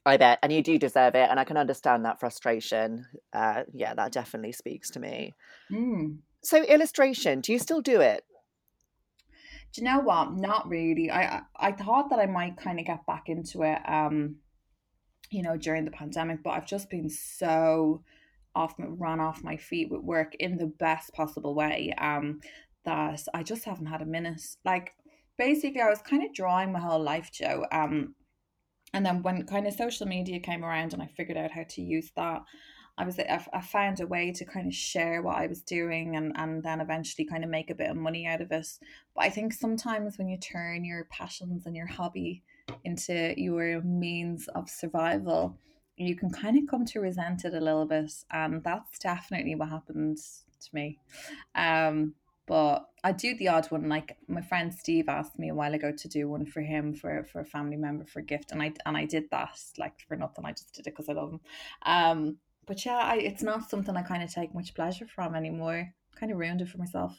[0.05, 3.05] I bet, and you do deserve it, and I can understand that frustration.
[3.31, 5.33] Uh, yeah, that definitely speaks to me.
[5.71, 6.17] Mm.
[6.43, 8.25] So, illustration, do you still do it?
[9.73, 10.33] Do you know what?
[10.33, 11.11] Not really.
[11.11, 14.37] I I thought that I might kind of get back into it, um,
[15.31, 18.03] you know, during the pandemic, but I've just been so
[18.55, 22.39] off ran off my feet with work in the best possible way um
[22.85, 24.91] that I just haven't had a minute like
[25.37, 28.15] basically I was kind of drawing my whole life Joe um
[28.93, 31.81] and then when kind of social media came around and I figured out how to
[31.81, 32.43] use that
[32.97, 36.31] I was I found a way to kind of share what I was doing and
[36.35, 38.67] and then eventually kind of make a bit of money out of it.
[39.15, 42.43] But I think sometimes when you turn your passions and your hobby
[42.83, 45.57] into your means of survival
[45.97, 49.69] you can kind of come to resent it a little bit and that's definitely what
[49.69, 50.99] happened to me.
[51.55, 52.13] Um
[52.45, 55.91] but I do the odd one like my friend Steve asked me a while ago
[55.91, 58.73] to do one for him for for a family member for a gift and I
[58.85, 61.39] and I did that like for nothing I just did it because I love him.
[61.85, 65.93] Um but yeah I, it's not something I kind of take much pleasure from anymore
[66.15, 67.17] kind of ruined it for myself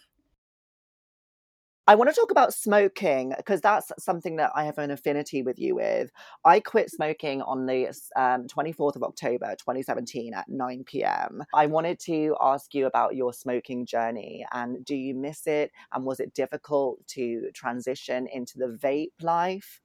[1.86, 5.58] I want to talk about smoking because that's something that I have an affinity with
[5.58, 6.10] you with.
[6.42, 11.42] I quit smoking on the um, 24th of October 2017 at 9 p.m.
[11.52, 15.72] I wanted to ask you about your smoking journey and do you miss it?
[15.92, 19.82] And was it difficult to transition into the vape life?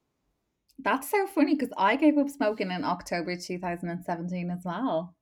[0.82, 5.16] That's so funny because I gave up smoking in October 2017 as well.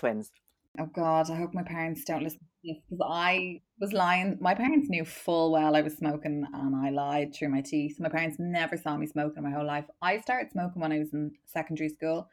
[0.00, 0.32] Twins.
[0.78, 4.38] Oh God, I hope my parents don't listen to this because I was lying.
[4.40, 8.00] My parents knew full well I was smoking and I lied through my teeth.
[8.00, 9.84] My parents never saw me smoking my whole life.
[10.00, 12.30] I started smoking when I was in secondary school.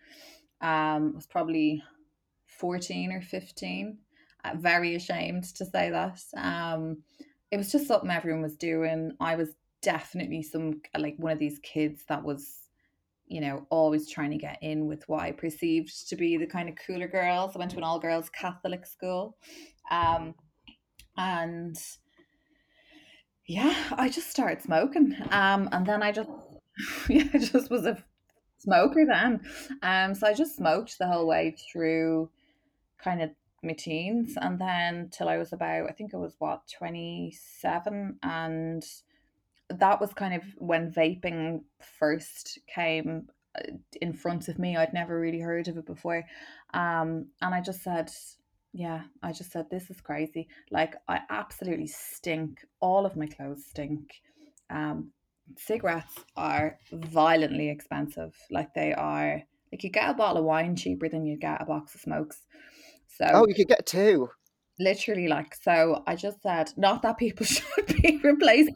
[0.61, 1.83] Um, I was probably
[2.45, 3.97] 14 or 15.
[4.45, 6.21] Uh, very ashamed to say that.
[6.37, 6.99] Um,
[7.51, 9.11] it was just something everyone was doing.
[9.19, 9.49] I was
[9.81, 12.66] definitely some like one of these kids that was
[13.27, 16.69] you know, always trying to get in with what I perceived to be the kind
[16.69, 17.55] of cooler girls.
[17.55, 19.37] I went to an all girls Catholic school.
[19.91, 20.33] Um,
[21.17, 21.77] and
[23.45, 25.15] yeah, I just started smoking.
[25.31, 26.29] Um, and then I just,
[27.09, 28.03] yeah, I just was a
[28.59, 29.41] smoker then.
[29.81, 32.29] Um, so I just smoked the whole way through
[32.97, 33.31] kind of
[33.63, 38.85] my teens and then till I was about, I think it was what, 27 and
[39.69, 41.61] that was kind of when vaping
[41.99, 43.27] first came
[43.57, 44.77] uh, in front of me.
[44.77, 46.23] I'd never really heard of it before.
[46.73, 48.11] Um, and I just said,
[48.73, 50.47] yeah, I just said, this is crazy.
[50.71, 52.59] Like, I absolutely stink.
[52.79, 54.21] All of my clothes stink.
[54.69, 55.11] Um,
[55.57, 58.35] cigarettes are violently expensive.
[58.51, 61.65] Like, they are, like, you get a bottle of wine cheaper than you get a
[61.65, 62.41] box of smokes.
[63.07, 64.29] So, oh, you could get two.
[64.79, 68.75] Literally, like, so I just said, not that people should be replacing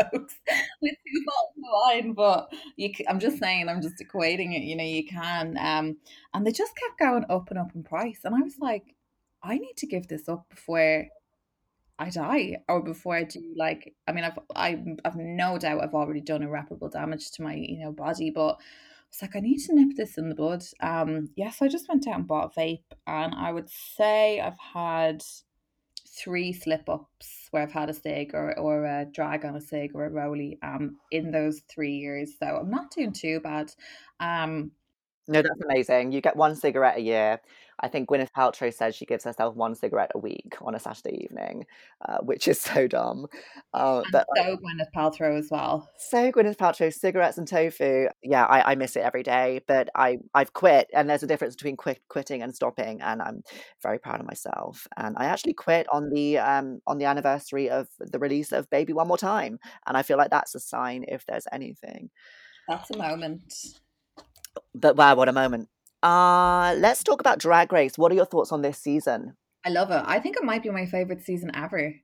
[0.00, 0.34] folks
[0.82, 4.62] with two bottles of wine, but you, I'm just saying, I'm just equating it.
[4.62, 5.56] You know, you can.
[5.58, 5.96] Um,
[6.34, 8.94] and they just kept going up and up in price, and I was like,
[9.42, 11.06] I need to give this up before
[11.98, 15.94] I die or before I do like I mean I've I, I've no doubt I've
[15.94, 18.60] already done irreparable damage to my you know body but
[19.10, 21.68] it's like I need to nip this in the bud um yes yeah, so I
[21.68, 25.24] just went out and bought vape and I would say I've had
[26.18, 29.92] three slip ups where I've had a cig or, or a drag on a cig
[29.94, 32.32] or a rolly um, in those three years.
[32.38, 33.72] So I'm not doing too bad.
[34.20, 34.72] Um,
[35.28, 36.12] no, that's amazing.
[36.12, 37.40] You get one cigarette a year.
[37.80, 41.22] I think Gwyneth Paltrow says she gives herself one cigarette a week on a Saturday
[41.22, 41.66] evening,
[42.08, 43.26] uh, which is so dumb.
[43.72, 45.88] Uh, but so like, Gwyneth Paltrow as well.
[45.98, 48.08] So Gwyneth Paltrow, cigarettes and tofu.
[48.22, 51.54] Yeah, I, I, miss it every day, but I I've quit, and there's a difference
[51.54, 53.42] between quit, quitting and stopping, and I'm
[53.82, 54.88] very proud of myself.
[54.96, 58.92] And I actually quit on the um on the anniversary of the release of Baby
[58.92, 62.10] One More Time, and I feel like that's a sign if there's anything.
[62.66, 63.52] That's a moment.
[64.74, 65.68] But wow, what a moment.
[66.02, 67.98] Uh, let's talk about Drag Race.
[67.98, 69.36] What are your thoughts on this season?
[69.64, 70.02] I love it.
[70.06, 71.94] I think it might be my favorite season ever.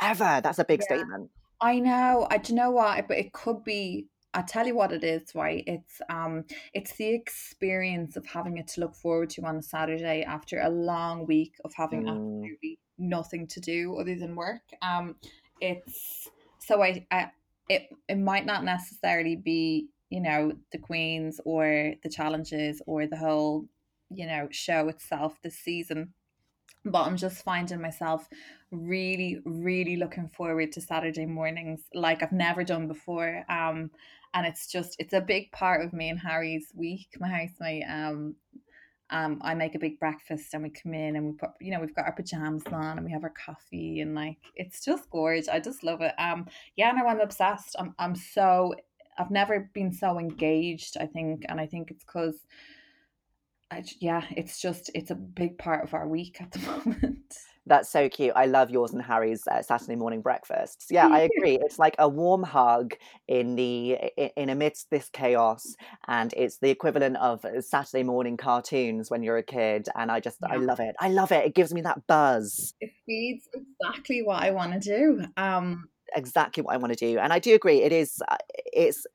[0.00, 0.40] Ever?
[0.42, 0.96] That's a big yeah.
[0.96, 1.30] statement.
[1.60, 2.26] I know.
[2.30, 4.08] I do you know what, but it could be.
[4.34, 5.62] I tell you what it is, right?
[5.66, 10.24] It's um, it's the experience of having it to look forward to on a Saturday
[10.24, 12.08] after a long week of having mm.
[12.08, 14.62] absolutely nothing to do other than work.
[14.80, 15.16] Um,
[15.60, 17.30] it's so I, I
[17.68, 23.16] it it might not necessarily be you know the queens or the challenges or the
[23.16, 23.66] whole
[24.10, 26.12] you know show itself this season
[26.84, 28.28] but i'm just finding myself
[28.70, 33.90] really really looking forward to saturday mornings like i've never done before um
[34.34, 38.36] and it's just it's a big part of me and harry's week my housemate um
[39.12, 41.80] um, I make a big breakfast and we come in and we put, you know,
[41.80, 45.48] we've got our pajamas on and we have our coffee and like it's just gorgeous.
[45.48, 46.14] I just love it.
[46.16, 46.46] Um,
[46.76, 47.76] yeah, no, I'm obsessed.
[47.78, 48.74] I'm I'm so
[49.18, 52.36] I've never been so engaged, I think, and I think it's because
[53.72, 57.34] I, yeah, it's just it's a big part of our week at the moment.
[57.64, 58.32] That's so cute.
[58.34, 60.86] I love yours and Harry's uh, Saturday morning breakfasts.
[60.90, 61.58] Yeah, I agree.
[61.62, 62.94] It's like a warm hug
[63.28, 63.98] in the
[64.36, 65.74] in, amidst this chaos,
[66.08, 69.88] and it's the equivalent of Saturday morning cartoons when you're a kid.
[69.96, 70.54] And I just yeah.
[70.54, 70.94] I love it.
[71.00, 71.46] I love it.
[71.46, 72.74] It gives me that buzz.
[72.80, 75.24] It feeds exactly what I want to do.
[75.36, 77.18] Um, exactly what I want to do.
[77.18, 78.36] And I do agree, it is uh,
[78.72, 79.06] it's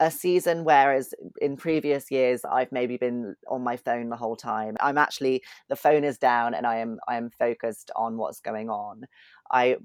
[0.00, 4.76] a season whereas in previous years I've maybe been on my phone the whole time.
[4.80, 8.70] I'm actually the phone is down and I am I am focused on what's going
[8.70, 9.02] on.
[9.50, 9.76] I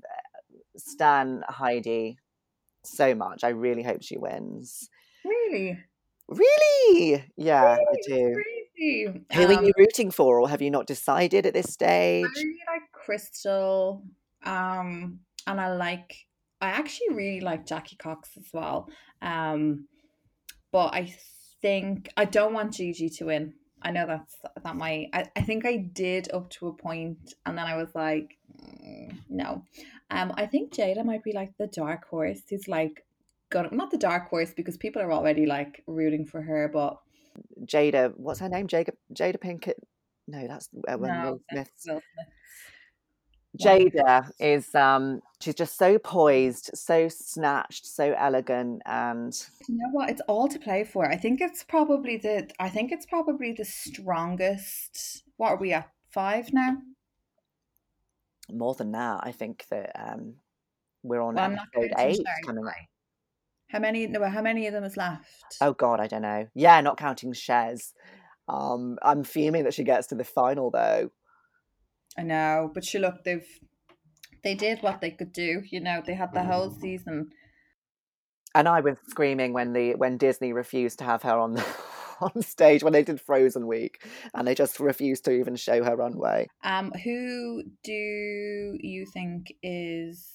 [0.78, 2.18] stan Heidi
[2.84, 3.44] so much.
[3.44, 4.90] I really hope she wins.
[5.26, 5.80] Really?
[6.28, 7.24] Really?
[7.36, 7.86] Yeah, really?
[7.92, 8.34] I do.
[8.34, 9.26] Crazy.
[9.34, 12.26] Who um, are you um rooting for, or have you not decided at this stage?
[12.26, 14.04] I really like Crystal,
[14.44, 16.16] um, and I like
[16.64, 18.90] I actually really like Jackie Cox as well.
[19.22, 19.86] Um,
[20.72, 21.14] but I
[21.62, 23.54] think I don't want Gigi to win.
[23.82, 25.10] I know that's that might.
[25.12, 29.14] I, I think I did up to a point, and then I was like, mm,
[29.30, 29.66] no.
[30.10, 32.40] Um, I think Jaida might be like the dark horse.
[32.50, 33.06] Who's like,
[33.50, 36.98] gonna not the dark horse because people are already like rooting for her, but
[37.66, 38.68] Jaida, what's her name?
[38.68, 39.80] Jada Jada Pinkett.
[40.30, 41.70] No, that's uh, no, Will Smith.
[41.86, 42.28] Will Smith.
[43.62, 49.34] Jaida is um she's just so poised, so snatched, so elegant and
[49.70, 50.10] you know what?
[50.10, 51.10] It's all to play for.
[51.10, 55.90] I think it's probably the I think it's probably the strongest what are we at?
[56.14, 56.78] five now.
[58.52, 60.36] More than that, I think that um,
[61.02, 62.74] we're on Well, episode eight coming up.
[63.70, 64.06] How many?
[64.06, 65.58] No, how many of them is left?
[65.60, 66.48] Oh God, I don't know.
[66.54, 67.94] Yeah, not counting shares.
[68.48, 71.10] Um, I'm fuming that she gets to the final though.
[72.18, 73.48] I know, but she look, they've
[74.44, 75.64] they did what they could do.
[75.70, 77.32] You know, they had the whole season.
[78.54, 81.66] And I was screaming when the when Disney refused to have her on the,
[82.22, 85.96] on stage when they did Frozen Week, and they just refused to even show her
[85.96, 86.48] runway.
[86.64, 90.33] Um, who do you think is?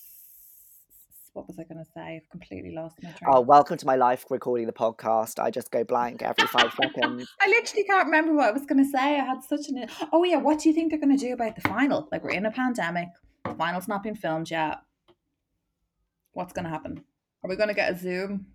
[1.39, 2.17] What was I going to say?
[2.17, 3.31] I've completely lost my train.
[3.33, 5.39] Oh, welcome to my life recording the podcast.
[5.39, 7.33] I just go blank every five seconds.
[7.41, 9.21] I literally can't remember what I was going to say.
[9.21, 9.87] I had such an.
[10.13, 12.09] Oh yeah, what do you think they're going to do about the final?
[12.11, 13.11] Like we're in a pandemic.
[13.45, 14.79] The final's not been filmed yet.
[16.33, 17.05] What's going to happen?
[17.45, 18.47] Are we going to get a Zoom?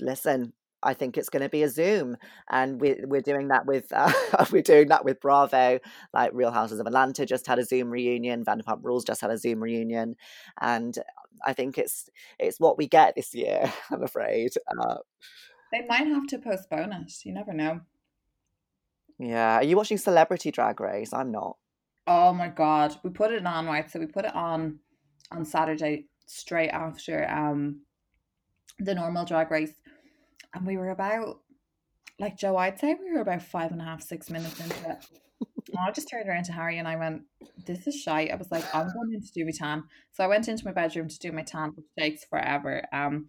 [0.00, 2.16] Listen, I think it's going to be a Zoom,
[2.48, 4.12] and we're we're doing that with uh,
[4.50, 5.78] we're doing that with Bravo.
[6.14, 8.44] Like Real Housewives of Atlanta just had a Zoom reunion.
[8.44, 10.16] Vanderpump Rules just had a Zoom reunion,
[10.60, 10.96] and
[11.44, 12.08] I think it's
[12.38, 13.72] it's what we get this year.
[13.90, 14.52] I'm afraid.
[14.80, 14.96] Uh,
[15.72, 17.12] They might have to postpone it.
[17.24, 17.80] You never know.
[19.18, 21.12] yeah, are you watching Celebrity Drag Race?
[21.12, 21.56] I'm not.
[22.06, 23.88] Oh my god, we put it on right.
[23.90, 24.78] So we put it on
[25.30, 27.82] on Saturday straight after um
[28.78, 29.74] the normal drag race,
[30.54, 31.40] and we were about
[32.18, 32.56] like Joe.
[32.56, 35.06] I'd say we were about five and a half, six minutes into it.
[35.78, 37.22] I just turned around to Harry and I went,
[37.66, 40.26] "This is shite." I was like, "I'm going in to do my tan." So I
[40.26, 42.82] went into my bedroom to do my tan, which takes forever.
[42.92, 43.28] Um,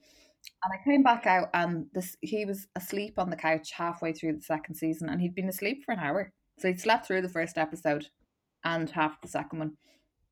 [0.64, 4.34] and I came back out, and this he was asleep on the couch halfway through
[4.34, 6.32] the second season, and he'd been asleep for an hour.
[6.60, 8.08] So he'd slept through the first episode
[8.64, 9.78] and half the second one.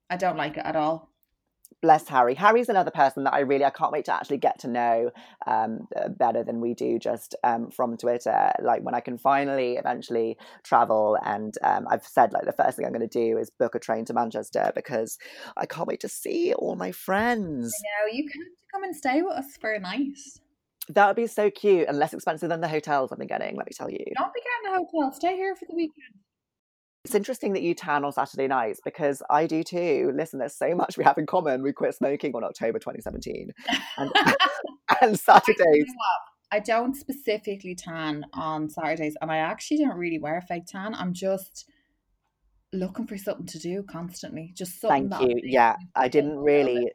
[0.09, 1.08] I don't like it at all.
[1.81, 2.35] Bless Harry.
[2.35, 5.11] Harry's another person that I really I can't wait to actually get to know
[5.47, 8.51] um, uh, better than we do just um, from Twitter.
[8.61, 12.85] Like when I can finally eventually travel, and um, I've said like the first thing
[12.85, 15.17] I'm going to do is book a train to Manchester because
[15.57, 17.71] I can't wait to see all my friends.
[17.83, 18.41] No, you can
[18.73, 20.17] come and stay with us for a night.
[20.89, 23.55] That would be so cute and less expensive than the hotels I've been getting.
[23.55, 24.03] Let me tell you.
[24.17, 25.11] Don't be getting a hotel.
[25.13, 26.15] Stay here for the weekend.
[27.09, 30.11] It's interesting that you tan on Saturday nights because I do too.
[30.13, 31.63] Listen, there's so much we have in common.
[31.63, 33.51] We quit smoking on October 2017,
[33.97, 34.11] and,
[35.01, 35.57] and Saturdays.
[35.57, 36.55] You know what?
[36.55, 40.93] I don't specifically tan on Saturdays, and I actually don't really wear a fake tan.
[40.93, 41.65] I'm just
[42.73, 44.53] looking for something to do constantly.
[44.55, 45.09] Just something.
[45.09, 45.41] Thank you.
[45.43, 46.91] Yeah, I didn't really.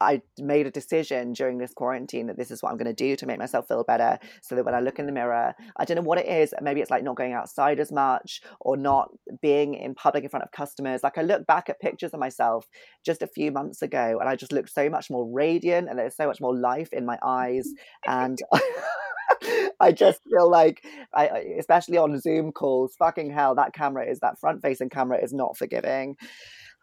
[0.00, 3.16] I made a decision during this quarantine that this is what I'm going to do
[3.16, 4.18] to make myself feel better.
[4.42, 6.54] So that when I look in the mirror, I don't know what it is.
[6.62, 9.10] Maybe it's like not going outside as much or not
[9.42, 11.02] being in public in front of customers.
[11.02, 12.66] Like I look back at pictures of myself
[13.04, 16.16] just a few months ago and I just look so much more radiant and there's
[16.16, 17.68] so much more life in my eyes.
[18.06, 18.38] And
[19.80, 20.84] I just feel like,
[21.14, 25.32] I- especially on Zoom calls, fucking hell, that camera is, that front facing camera is
[25.32, 26.16] not forgiving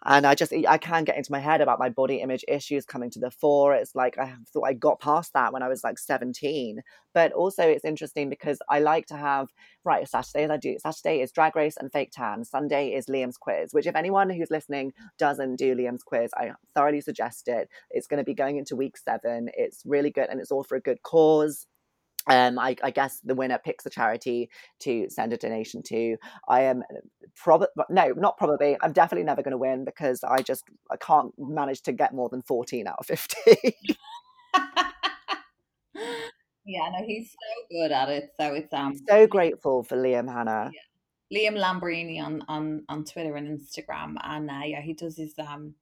[0.05, 3.09] and I just I can get into my head about my body image issues coming
[3.11, 3.73] to the fore.
[3.73, 6.81] It's like I thought I got past that when I was like 17.
[7.13, 9.49] But also it's interesting because I like to have
[9.83, 12.43] right Saturdays I do Saturday is drag race and fake tan.
[12.45, 17.01] Sunday is Liam's quiz, which if anyone who's listening doesn't do Liam's quiz, I thoroughly
[17.01, 17.67] suggest it.
[17.89, 19.49] It's going to be going into week seven.
[19.55, 21.65] It's really good and it's all for a good cause
[22.29, 24.49] um, I, I guess the winner picks a charity
[24.79, 26.17] to send a donation to.
[26.47, 26.83] I am
[27.35, 28.77] probably no, not probably.
[28.81, 32.29] I'm definitely never going to win because I just I can't manage to get more
[32.29, 33.35] than 14 out of 50.
[36.65, 38.31] yeah, no, he's so good at it.
[38.39, 40.71] So it's um so grateful for Liam Hannah.
[41.33, 45.75] Liam Lamborghini on on on Twitter and Instagram, and uh, yeah, he does his um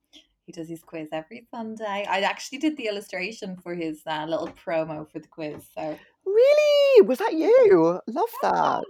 [0.46, 2.06] he does his quiz every Sunday.
[2.08, 5.64] I actually did the illustration for his uh, little promo for the quiz.
[5.76, 7.02] So Really?
[7.02, 8.00] Was that you?
[8.08, 8.54] Love that.
[8.54, 8.82] Ah,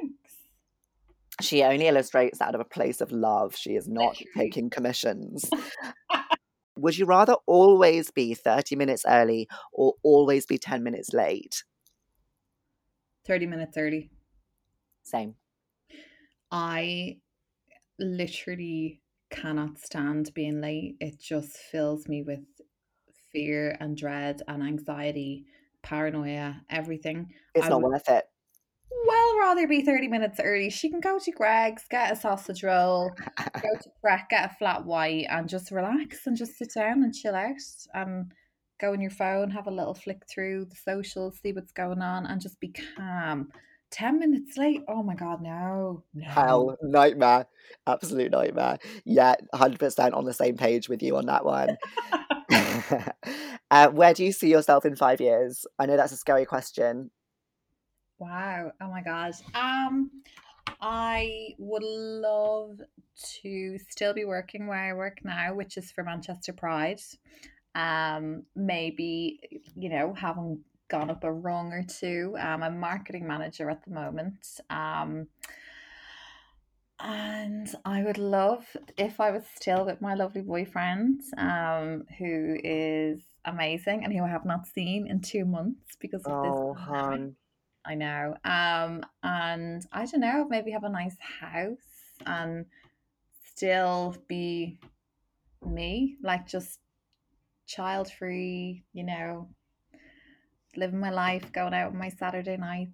[0.00, 0.34] thanks.
[1.40, 3.54] She only illustrates out of a place of love.
[3.54, 4.50] She is not Literally.
[4.50, 5.48] taking commissions.
[6.76, 11.64] Would you rather always be 30 minutes early or always be 10 minutes late?
[13.24, 14.10] Thirty minutes thirty.
[15.02, 15.36] Same.
[16.50, 17.18] I
[17.98, 20.96] literally cannot stand being late.
[21.00, 22.44] It just fills me with
[23.32, 25.46] fear and dread and anxiety,
[25.86, 27.32] paranoia, everything.
[27.54, 28.24] It's I not would- worth it.
[29.06, 30.68] Well, rather be 30 minutes early.
[30.70, 34.84] She can go to Greggs, get a sausage roll, go to Pret, get a flat
[34.84, 37.54] white, and just relax and just sit down and chill out.
[37.94, 38.32] And
[38.80, 42.26] go on your phone, have a little flick through the socials, see what's going on,
[42.26, 43.48] and just be calm.
[43.92, 44.82] 10 minutes late.
[44.88, 46.02] Oh my God, no.
[46.14, 46.28] no.
[46.28, 47.46] Hell, nightmare.
[47.86, 48.78] Absolute nightmare.
[49.04, 51.76] Yeah, 100% on the same page with you on that one.
[53.70, 55.66] uh, where do you see yourself in five years?
[55.78, 57.10] I know that's a scary question.
[58.18, 58.72] Wow.
[58.80, 59.34] Oh my God.
[59.54, 60.10] Um,
[60.80, 62.80] I would love
[63.42, 67.00] to still be working where I work now, which is for Manchester Pride.
[67.74, 72.36] Um, maybe you know, having gone up a rung or two.
[72.38, 74.60] Um, I'm a marketing manager at the moment.
[74.70, 75.26] Um,
[76.98, 78.64] and I would love
[78.96, 84.28] if I was still with my lovely boyfriend, um, who is amazing and who I
[84.28, 86.82] have not seen in two months because of Oh, this.
[86.82, 87.36] hon.
[87.84, 88.34] I know.
[88.44, 91.78] Um, and I don't know, maybe have a nice house
[92.26, 92.66] and
[93.44, 94.78] still be
[95.64, 96.80] me, like just
[97.66, 99.48] child free, you know,
[100.76, 102.92] living my life, going out on my Saturday nights.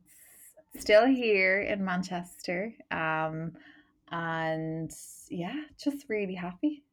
[0.78, 2.72] Still here in Manchester.
[2.90, 3.52] Um,
[4.10, 4.90] and
[5.30, 6.84] yeah, just really happy.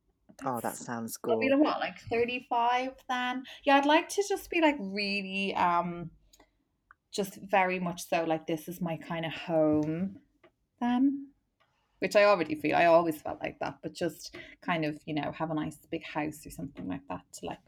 [0.45, 3.43] Oh, that sounds I'll be like what, like 35 then?
[3.63, 6.11] Yeah, I'd like to just be like really um
[7.11, 10.17] just very much so like this is my kind of home
[10.79, 11.27] then.
[11.99, 12.77] Which I already feel.
[12.77, 16.05] I always felt like that, but just kind of, you know, have a nice big
[16.05, 17.59] house or something like that to like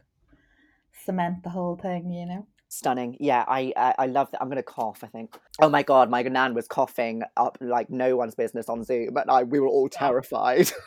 [1.04, 2.46] cement the whole thing, you know.
[2.68, 3.14] Stunning.
[3.20, 4.40] Yeah, I, I I love that.
[4.40, 5.04] I'm gonna cough.
[5.04, 5.36] I think.
[5.60, 9.30] Oh my god, my nan was coughing up like no one's business on Zoom, and
[9.30, 10.72] I we were all terrified.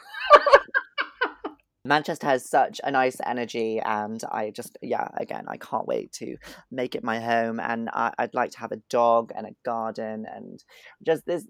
[1.85, 6.35] Manchester has such a nice energy, and I just, yeah, again, I can't wait to
[6.71, 7.59] make it my home.
[7.59, 10.63] And I, I'd like to have a dog and a garden, and
[11.05, 11.45] just this.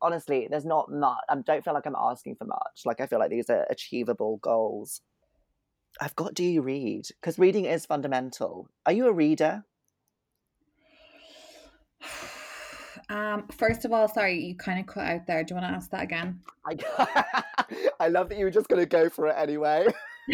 [0.00, 1.18] Honestly, there's not much.
[1.28, 2.82] I don't feel like I'm asking for much.
[2.84, 5.00] Like I feel like these are achievable goals.
[6.00, 6.34] I've got.
[6.34, 7.06] Do you read?
[7.20, 8.68] Because reading is fundamental.
[8.84, 9.64] Are you a reader?
[13.12, 15.44] Um, first of all, sorry, you kind of cut out there.
[15.44, 16.40] Do you want to ask that again?
[16.66, 17.42] I,
[18.00, 19.86] I love that you were just going to go for it anyway.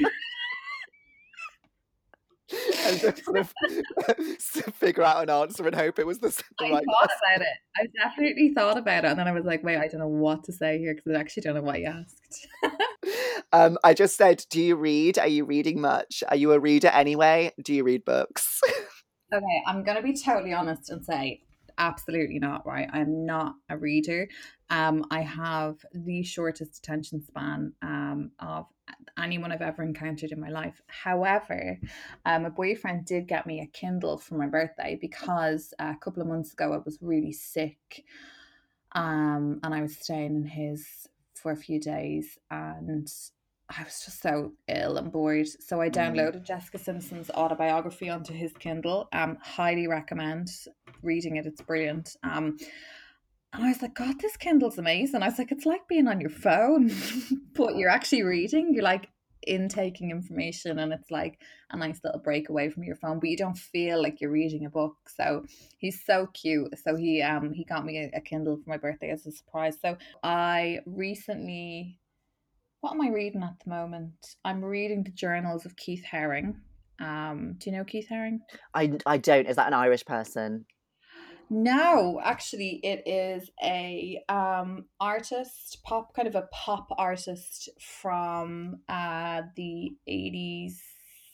[2.87, 3.53] and just sort of
[4.77, 7.57] figure out an answer and hope it was the, the I right thought about it.
[7.77, 10.45] I definitely thought about it, and then I was like, "Wait, I don't know what
[10.45, 12.47] to say here because I actually don't know what you asked."
[13.53, 15.19] um, I just said, do you read?
[15.19, 16.23] Are you reading much?
[16.29, 17.53] Are you a reader anyway?
[17.61, 18.61] Do you read books?
[19.35, 21.43] okay, I'm gonna be totally honest and say,
[21.79, 22.67] absolutely not.
[22.67, 24.29] Right, I'm not a reader.
[24.71, 28.67] Um, I have the shortest attention span um of
[29.19, 30.81] anyone I've ever encountered in my life.
[30.87, 31.79] However,
[32.25, 36.29] um, my boyfriend did get me a Kindle for my birthday because a couple of
[36.29, 38.05] months ago I was really sick
[38.93, 40.87] um, and I was staying in his
[41.35, 43.09] for a few days, and
[43.71, 45.47] I was just so ill and bored.
[45.49, 45.95] So I Mm.
[45.95, 49.09] downloaded Jessica Simpson's autobiography onto his Kindle.
[49.13, 50.51] Um, highly recommend
[51.03, 51.47] reading it.
[51.47, 52.17] It's brilliant.
[52.23, 52.57] Um,
[53.53, 55.23] and I was like, God, this Kindle's amazing.
[55.23, 56.91] I was like, it's like being on your phone,
[57.55, 58.73] but you're actually reading.
[58.75, 59.09] You're like
[59.47, 61.41] intaking information, and it's like
[61.71, 64.67] a nice little break away from your phone, but you don't feel like you're reading
[64.67, 64.97] a book.
[65.15, 65.45] So
[65.79, 66.79] he's so cute.
[66.79, 69.79] So he um he got me a, a Kindle for my birthday as a surprise.
[69.81, 71.99] So I recently,
[72.81, 74.37] what am I reading at the moment?
[74.45, 76.55] I'm reading the journals of Keith Haring.
[77.01, 78.39] Um, do you know Keith Haring?
[78.75, 79.47] I, I don't.
[79.47, 80.67] Is that an Irish person?
[81.51, 89.43] No, actually, it is a um artist, pop kind of a pop artist from uh
[89.57, 90.83] the eighties,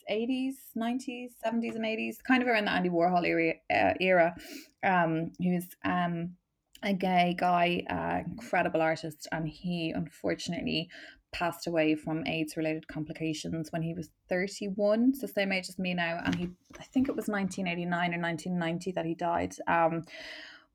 [0.07, 3.53] eighties, nineties, seventies, and eighties, kind of around the Andy Warhol era.
[3.69, 4.35] Uh, era.
[4.83, 6.35] Um, he was um
[6.81, 10.89] a gay guy, uh, incredible artist, and he unfortunately
[11.35, 15.93] passed away from AIDS related complications when he was 31 so same age as me
[15.93, 20.05] now and he I think it was 1989 or 1990 that he died um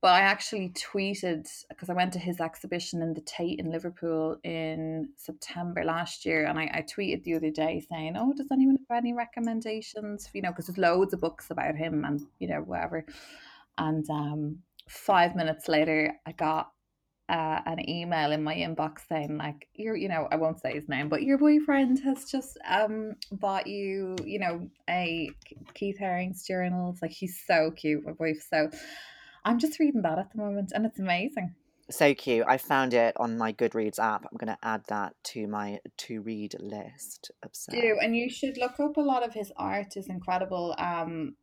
[0.02, 4.38] but I actually tweeted because I went to his exhibition in the Tate in Liverpool
[4.44, 8.78] in September last year, and I, I tweeted the other day saying, "Oh, does anyone
[8.88, 10.30] have any recommendations?
[10.32, 13.04] You know, because there's loads of books about him, and you know, whatever."
[13.76, 16.70] And um, five minutes later, I got
[17.30, 20.88] uh, an email in my inbox saying like your you know I won't say his
[20.88, 25.30] name but your boyfriend has just um bought you you know a
[25.74, 28.78] Keith Haring's journals like he's so cute my boyfriend so
[29.44, 31.54] I'm just reading that at the moment and it's amazing
[31.88, 32.44] So cute.
[32.48, 34.24] I found it on my Goodreads app.
[34.24, 37.30] I'm going to add that to my to read list.
[37.42, 37.80] Obsessed.
[37.80, 41.36] do and you should look up a lot of his art is incredible um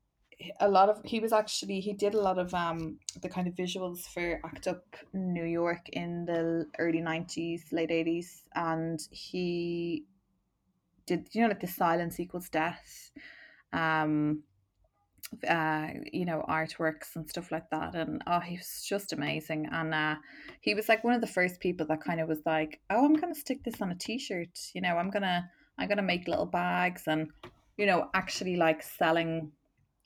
[0.60, 3.56] a lot of he was actually he did a lot of um the kind of
[3.56, 4.84] visuals for act up
[5.14, 10.06] new york in the early 90s late 80s and he
[11.06, 13.12] did you know like the silence equals death
[13.74, 14.44] um
[15.48, 19.94] uh you know artworks and stuff like that and oh he was just amazing and
[19.94, 20.16] uh
[20.62, 23.16] he was like one of the first people that kind of was like oh i'm
[23.16, 27.04] gonna stick this on a t-shirt you know i'm gonna i'm gonna make little bags
[27.08, 27.30] and
[27.76, 29.52] you know actually like selling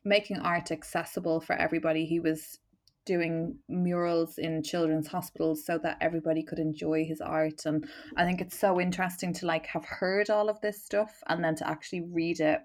[0.04, 2.06] making art accessible for everybody.
[2.06, 2.60] He was
[3.06, 7.66] doing murals in children's hospitals so that everybody could enjoy his art.
[7.66, 11.44] And i think it's so interesting to like have heard all of this stuff and
[11.44, 12.62] then to actually read it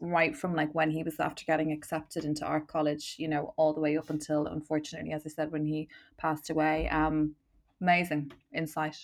[0.00, 3.72] right from like when he was after getting accepted into art college you know all
[3.72, 6.88] the way up until unfortunately as i said when he passed away.
[6.88, 7.34] Um
[7.80, 8.96] amazing insight.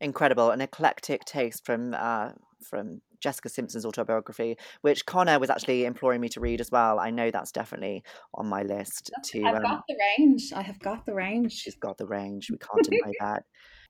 [0.00, 2.32] Incredible an eclectic taste from uh
[2.66, 6.98] from Jessica Simpson's autobiography, which Connor was actually imploring me to read as well.
[6.98, 8.02] I know that's definitely
[8.34, 9.44] on my list to.
[9.44, 10.52] I've um, got the range.
[10.54, 11.52] I have got the range.
[11.52, 12.50] She's got the range.
[12.50, 13.44] We can't deny that.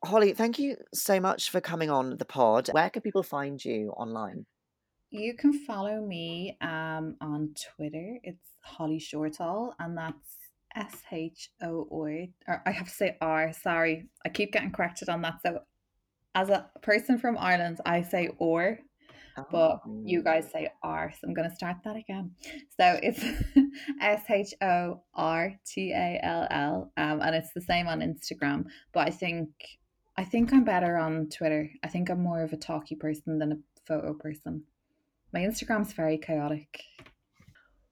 [0.05, 2.69] Holly, thank you so much for coming on the pod.
[2.73, 4.47] Where can people find you online?
[5.11, 8.19] You can follow me um, on Twitter.
[8.23, 10.37] It's Holly Shortall, and that's
[10.75, 12.27] S H O or
[12.67, 13.53] I have to say R.
[13.53, 15.41] Sorry, I keep getting corrected on that.
[15.45, 15.61] So,
[16.37, 18.79] as a person from Ireland, I say or,
[19.51, 20.53] but you guys oh.
[20.53, 21.13] say R.
[21.13, 22.31] So I'm going to start that again.
[22.79, 23.25] So it's
[24.01, 28.67] S H O R T A L L, um, and it's the same on Instagram.
[28.93, 29.49] But I think
[30.17, 31.71] I think I'm better on Twitter.
[31.83, 34.63] I think I'm more of a talky person than a photo person.
[35.33, 36.83] My Instagram's very chaotic.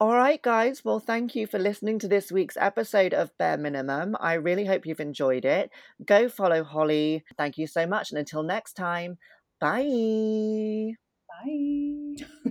[0.01, 0.84] All right, guys.
[0.84, 4.16] Well, thank you for listening to this week's episode of Bare Minimum.
[4.18, 5.70] I really hope you've enjoyed it.
[6.05, 7.24] Go follow Holly.
[7.38, 8.11] Thank you so much.
[8.11, 9.18] And until next time,
[9.61, 10.95] bye.
[11.28, 12.16] Bye.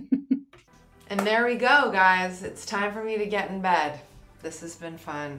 [1.10, 2.42] and there we go, guys.
[2.42, 4.00] It's time for me to get in bed.
[4.42, 5.38] This has been fun.